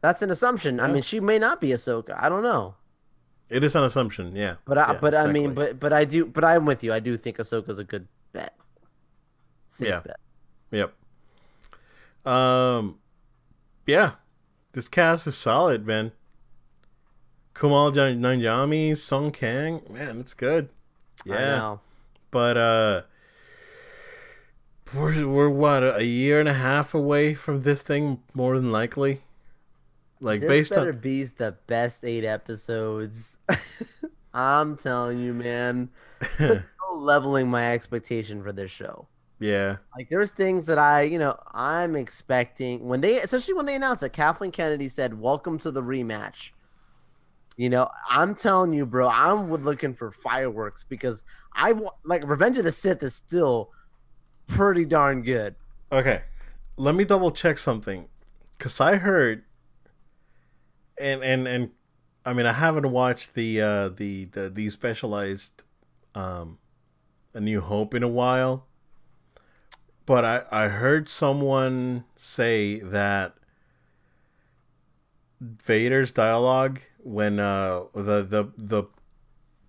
[0.00, 0.80] that's an assumption.
[0.80, 2.16] I mean, she may not be Ahsoka.
[2.18, 2.76] I don't know.
[3.50, 4.34] It is an assumption.
[4.34, 4.56] Yeah.
[4.64, 6.92] But I, Yeah, but I mean, but but I do, but I'm with you.
[6.92, 8.54] I do think Ahsoka's a good bet.
[9.66, 10.00] Safe Yeah.
[10.00, 10.20] bet.
[10.70, 10.94] Yep.
[12.24, 12.98] Um,
[13.86, 14.12] yeah,
[14.72, 16.12] this cast is solid, man.
[17.54, 20.70] Kumail Nanjiani, Sung Kang, man, it's good.
[21.26, 21.80] I Yeah, know.
[22.30, 23.02] but uh,
[24.94, 29.22] we're we're what a year and a half away from this thing, more than likely.
[30.22, 33.38] Like this based better on be the best eight episodes.
[34.34, 35.90] I'm telling you, man.
[36.38, 36.62] No
[36.94, 39.08] leveling my expectation for this show.
[39.40, 43.74] yeah, Like there's things that I, you know, I'm expecting when they, especially when they
[43.74, 46.50] announced that Kathleen Kennedy said, "Welcome to the rematch."
[47.56, 52.64] You know, I'm telling you, bro, I'm looking for fireworks because I like Revenge of
[52.64, 53.70] the Sith is still
[54.46, 55.56] pretty darn good.
[55.90, 56.22] Okay,
[56.76, 58.08] let me double check something,
[58.58, 59.44] cause I heard,
[61.02, 61.70] and and and,
[62.24, 65.64] I mean I haven't watched the uh the the the specialized,
[66.14, 66.58] um,
[67.34, 68.66] A New Hope in a while,
[70.06, 73.34] but I I heard someone say that
[75.40, 78.84] Vader's dialogue when uh the the the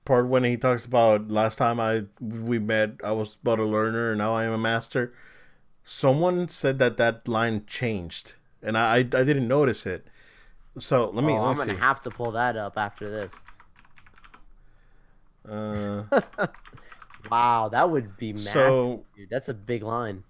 [0.05, 4.11] part when he talks about last time I we met I was but a learner
[4.11, 5.13] and now I am a master
[5.83, 10.07] someone said that that line changed and i i, I didn't notice it
[10.77, 13.09] so let me, oh, let I'm me gonna see have to pull that up after
[13.09, 13.43] this.
[15.47, 16.03] uh,
[17.31, 19.29] Wow, that would be massive, so dude.
[19.29, 20.23] That's a big line.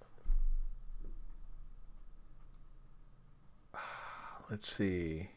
[4.50, 5.30] let's see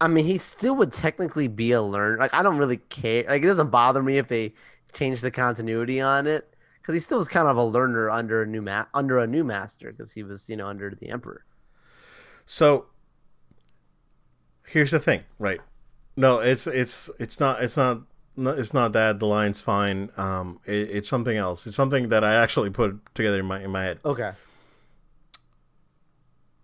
[0.00, 2.18] I mean, he still would technically be a learner.
[2.18, 3.24] Like, I don't really care.
[3.24, 4.54] Like, it doesn't bother me if they
[4.92, 8.46] change the continuity on it because he still was kind of a learner under a
[8.46, 11.44] new ma- under a new master because he was, you know, under the emperor.
[12.46, 12.86] so
[14.68, 15.60] here's the thing right?
[16.16, 18.02] No it's it's it's not it's not
[18.36, 20.10] it's not that the line's fine.
[20.16, 21.66] Um it, it's something else.
[21.66, 23.98] It's something that i actually put together in my in my head.
[24.04, 24.32] Okay.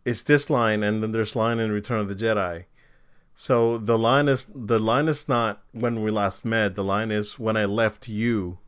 [0.05, 2.65] it's this line and then there's line in return of the jedi.
[3.35, 6.75] So the line is the line is not when we last met.
[6.77, 8.59] The line is when i left you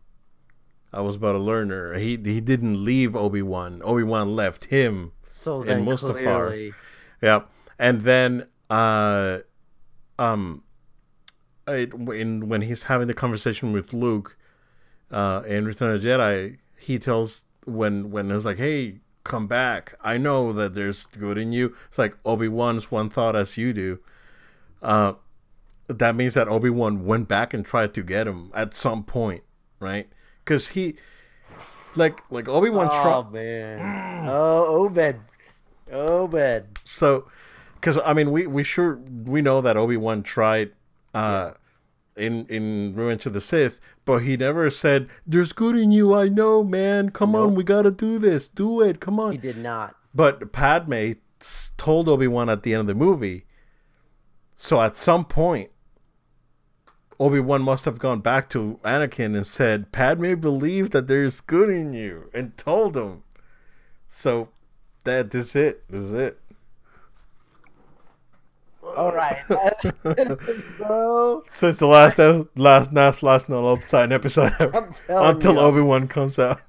[0.92, 1.94] i was but a learner.
[1.94, 3.82] He he didn't leave obi-wan.
[3.84, 6.48] Obi-wan left him So And then Mustafar.
[6.48, 6.72] clearly,
[7.22, 7.40] yeah
[7.78, 9.38] and then uh
[10.18, 10.62] um
[11.68, 14.36] it, in when he's having the conversation with luke
[15.10, 19.98] uh in return of the jedi he tells when when it's like hey come back.
[20.04, 21.74] I know that there's good in you.
[21.88, 23.98] It's like obi-wan's one thought as you do.
[24.80, 25.14] Uh
[25.88, 29.42] that means that obi-wan went back and tried to get him at some point
[29.80, 30.08] right?
[30.44, 30.96] Because he
[31.94, 35.16] like like obi-wan oh tried man, oh Obed,
[35.90, 36.78] Obed.
[36.84, 37.28] so
[37.76, 40.72] because i mean we we sure we know that obi-wan tried
[41.14, 41.52] uh
[42.16, 46.28] in in revenge of the sith but he never said there's good in you i
[46.28, 47.10] know man.
[47.10, 48.48] Come on we gotta do this.
[48.48, 49.00] Do it.
[49.00, 49.32] Come on.
[49.32, 49.94] He did not.
[50.14, 51.12] but padme
[51.76, 53.44] told obi-wan at the end of the movie
[54.54, 55.70] so at some point
[57.20, 61.92] obi-wan must have gone back to anakin and said padme believes that there's good in
[61.92, 63.22] you and told him.
[64.08, 64.48] So
[65.04, 65.84] that this is it.
[65.90, 66.40] This is it
[68.96, 69.36] All right,
[70.78, 71.42] bro.
[71.48, 72.18] Since the last
[72.56, 74.52] last last last no upside episode
[75.08, 75.58] until.
[75.58, 76.60] Obi Wan comes out.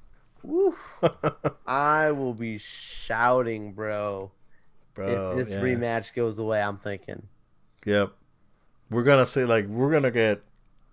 [1.66, 4.30] I will be shouting, bro.
[4.94, 5.60] Bro, if this yeah.
[5.60, 7.28] rematch goes away, I'm thinking.
[7.86, 8.12] Yep.
[8.90, 10.42] We're gonna say like we're gonna get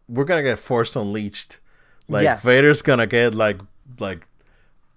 [0.08, 1.60] we're gonna get Force Unleashed.
[2.08, 2.44] Like Yes.
[2.44, 3.60] Vader's gonna get like
[4.00, 4.28] like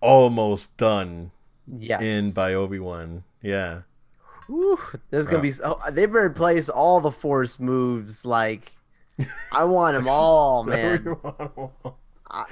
[0.00, 1.30] almost done
[1.66, 2.02] Yes.
[2.02, 3.24] in by Obi Wan.
[3.42, 3.82] Yeah.
[4.48, 4.78] Woo.
[5.10, 5.52] There's gonna be.
[5.62, 8.24] Oh, they better place all the force moves.
[8.24, 8.72] Like,
[9.52, 11.16] I want them all, man.
[12.30, 12.44] I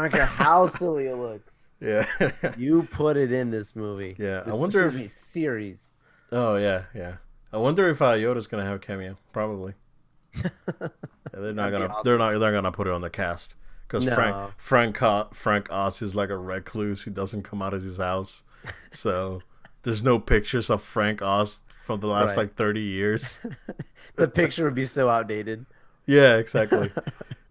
[0.00, 1.70] don't care how silly it looks.
[1.80, 2.04] yeah.
[2.58, 4.16] You put it in this movie.
[4.18, 5.92] Yeah, I wonder if- me, series.
[6.30, 7.16] oh yeah, yeah.
[7.52, 9.18] I wonder if uh, Yoda's gonna have a cameo.
[9.32, 9.74] Probably.
[10.42, 10.50] Yeah,
[11.32, 11.86] they're not gonna.
[11.86, 12.00] awesome.
[12.04, 12.38] They're not.
[12.38, 14.14] They're gonna put it on the cast because No.
[14.14, 14.54] Frank
[14.96, 17.04] Frank Frank Oz is like a recluse.
[17.04, 18.44] He doesn't come out of his house,
[18.90, 19.42] so
[19.82, 22.38] there's no pictures of Frank Oz from the last Right.
[22.48, 23.40] like 30 years.
[24.16, 25.64] The picture would be so outdated.
[26.06, 26.90] Yeah, exactly.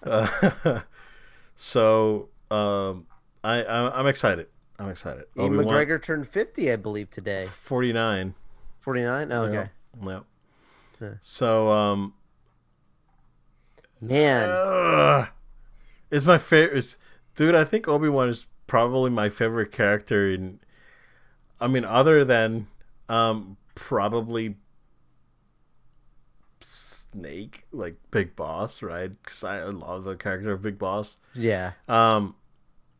[0.03, 0.81] uh,
[1.55, 3.07] so um,
[3.43, 4.47] I, I I'm excited.
[4.77, 5.25] I'm excited.
[5.35, 7.45] Ewan Obi-Wan, McGregor turned 50, I believe, today.
[7.45, 8.35] 49.
[8.81, 9.31] 49?
[9.31, 9.69] Oh, okay.
[10.03, 11.09] Yeah.
[11.21, 12.13] So um,
[14.01, 15.27] Man, Ugh.
[16.11, 16.97] it's my favorite.
[17.35, 20.59] Dude, I think Obi Wan is probably my favorite character in.
[21.61, 22.67] I mean, other than
[23.07, 24.55] um, probably
[26.59, 29.11] Snake, like Big Boss, right?
[29.23, 31.17] Because I love the character of Big Boss.
[31.35, 31.73] yeah.
[31.87, 32.35] Um,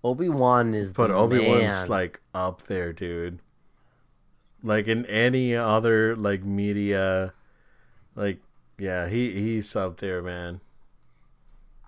[0.04, 3.40] Obi Wan is but Obi Wan's like up there, dude.
[4.64, 7.34] Like in any other like media,
[8.16, 8.40] like
[8.80, 10.60] yeah, he he's up there, man.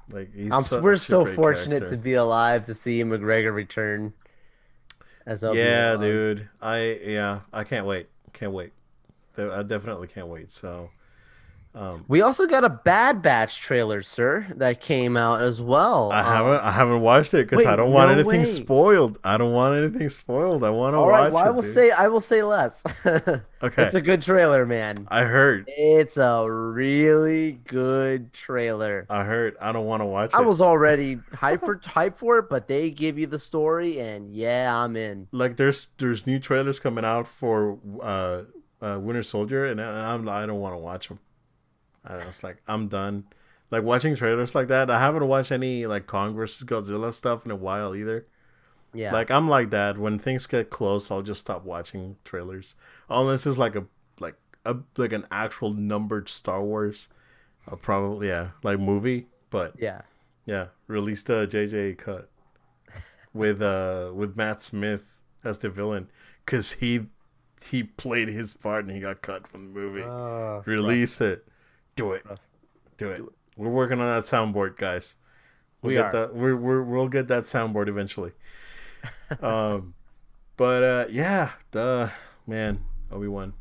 [0.09, 1.95] Like he's I'm, su- we're so fortunate character.
[1.95, 4.13] to be alive to see McGregor return.
[5.26, 5.95] As yeah, Obi-Wan.
[5.95, 6.49] Um, dude.
[6.61, 8.07] I yeah, I can't wait.
[8.34, 8.74] Can't wait.
[9.38, 10.51] I definitely can't wait.
[10.51, 10.89] So,
[11.76, 16.11] um, We also got a Bad Batch trailer, sir, that came out as well.
[16.11, 18.45] I Um, haven't I haven't watched it because I don't want no anything way.
[18.45, 19.17] spoiled.
[19.24, 20.63] I don't want anything spoiled.
[20.63, 21.47] I want to watch right, well, it.
[21.47, 21.74] I will dude.
[21.74, 22.84] say I will say less.
[23.05, 23.84] okay.
[23.86, 25.07] It's a good trailer, man.
[25.09, 25.65] I heard.
[25.67, 29.05] It's a really good trailer.
[29.09, 29.55] I heard.
[29.59, 30.36] I don't want to watch it.
[30.38, 34.34] I was already hyped for hyped for it, but they give you the story, and
[34.36, 35.28] yeah, I'm in.
[35.32, 38.43] like there's there's new trailers coming out for uh,
[38.82, 41.19] uh Winter Soldier, and I- I'm I don't want to watch them.
[42.06, 43.26] I don't know, it's like I'm done.
[43.72, 44.91] Like watching trailers like that.
[44.91, 48.28] I haven't watched any like Congress Godzilla stuff in a while either.
[48.93, 49.97] Yeah, Like I'm like that.
[49.97, 52.76] When things get close, I'll just stop watching trailers.
[53.10, 53.86] Unless it's like a
[54.20, 54.36] like
[54.66, 57.10] a like an actual numbered Star Wars.
[57.68, 60.01] I'll probably yeah like movie, but yeah.
[60.45, 62.30] yeah, release the JJ cut
[63.34, 66.10] with uh with Matt Smith as the villain
[66.45, 67.08] because he
[67.62, 70.04] he played his part and he got cut from the movie.
[70.04, 71.47] Uh, release it,
[71.96, 72.39] do it, Rough.
[72.98, 73.22] do it.
[73.56, 75.16] We're working on that soundboard, guys.
[75.82, 76.12] We'll We get are.
[76.12, 76.36] that.
[76.36, 78.32] We're, we're we'll get that soundboard eventually.
[79.41, 79.94] um,
[80.58, 82.12] but uh, yeah, the
[82.48, 83.54] man Obi Wan.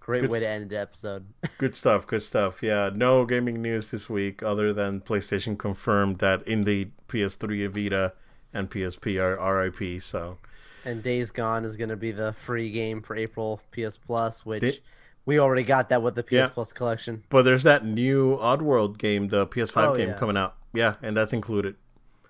[0.00, 1.26] Great Good way to end the episode.
[1.58, 2.62] Good stuff, good stuff.
[2.62, 8.14] Yeah, no gaming news this week other than PlayStation confirmed that indeed PS3, Vita,
[8.54, 10.00] and PSP are RIP.
[10.00, 10.38] So
[10.82, 14.60] and Days Gone is going to be the free game for April PS Plus, which
[14.62, 14.80] Did-
[15.28, 16.48] we already got that with the PS Yeah.
[16.48, 17.22] Plus collection.
[17.28, 20.14] But there's that new Oddworld game, the PS5 Oh, game yeah.
[20.14, 20.56] coming out.
[20.72, 21.76] Yeah, and that's included.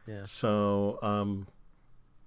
[0.04, 0.22] Yeah.
[0.24, 1.46] So, um,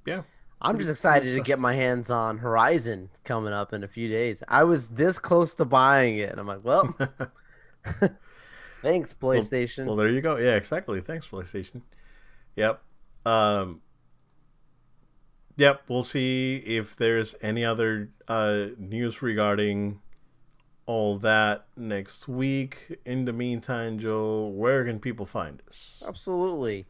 [0.06, 0.22] yeah.
[0.62, 4.44] I'm just excited to get my hands on Horizon coming up in a few days.
[4.48, 6.96] I was this close to buying it, and I'm like, well,
[8.82, 9.88] thanks PlayStation.
[9.88, 10.38] Well, there you go.
[10.38, 11.02] Yeah, exactly.
[11.02, 11.82] Thanks, PlayStation.
[12.56, 12.82] Yep.
[13.26, 13.82] Um,
[15.58, 15.82] yep.
[15.90, 20.01] We'll see if there's any other uh, news regarding
[20.86, 23.00] all that next week.
[23.06, 26.04] In the meantime, Joe, where can people find us?
[26.08, 26.88] Absolutely.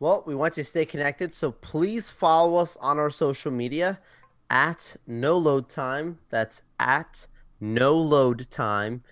[0.00, 4.00] Well, we want you to stay connected, so please follow us on our social media
[4.50, 6.18] at no load time.
[6.30, 7.26] That's at
[7.60, 9.02] no load time.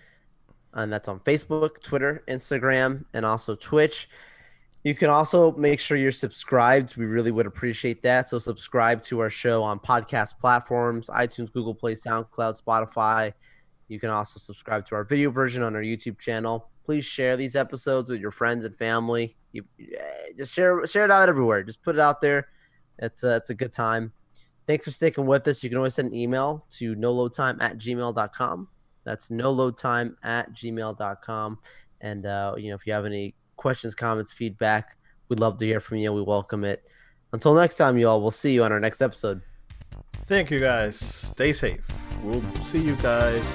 [0.73, 4.09] And that's on Facebook, Twitter, Instagram, and also Twitch.
[4.83, 6.97] You can also make sure you're subscribed.
[6.97, 8.27] We really would appreciate that.
[8.27, 13.33] So subscribe to our show on podcast platforms, iTunes, Google Play, SoundCloud, Spotify.
[13.93, 16.69] You can also subscribe to our video version on our YouTube channel.
[16.83, 19.37] Please share these episodes with your friends and family.
[19.51, 19.63] You,
[20.35, 21.63] just share share it out everywhere.
[21.63, 22.47] Just put it out there.
[22.97, 24.11] It's a, it's a good time.
[24.65, 25.63] Thanks for sticking with us.
[25.63, 28.67] You can always send an email to noloadtime at gmail.com.
[29.03, 31.59] That's noloadtime at gmail.com.
[32.01, 34.97] And, uh, you know, if you have any questions, comments, feedback,
[35.29, 36.11] we'd love to hear from you.
[36.13, 36.83] We welcome it.
[37.31, 39.41] Until next time, you all, we'll see you on our next episode.
[40.25, 40.95] Thank you, guys.
[40.97, 41.85] Stay safe.
[42.23, 43.45] We'll see you guys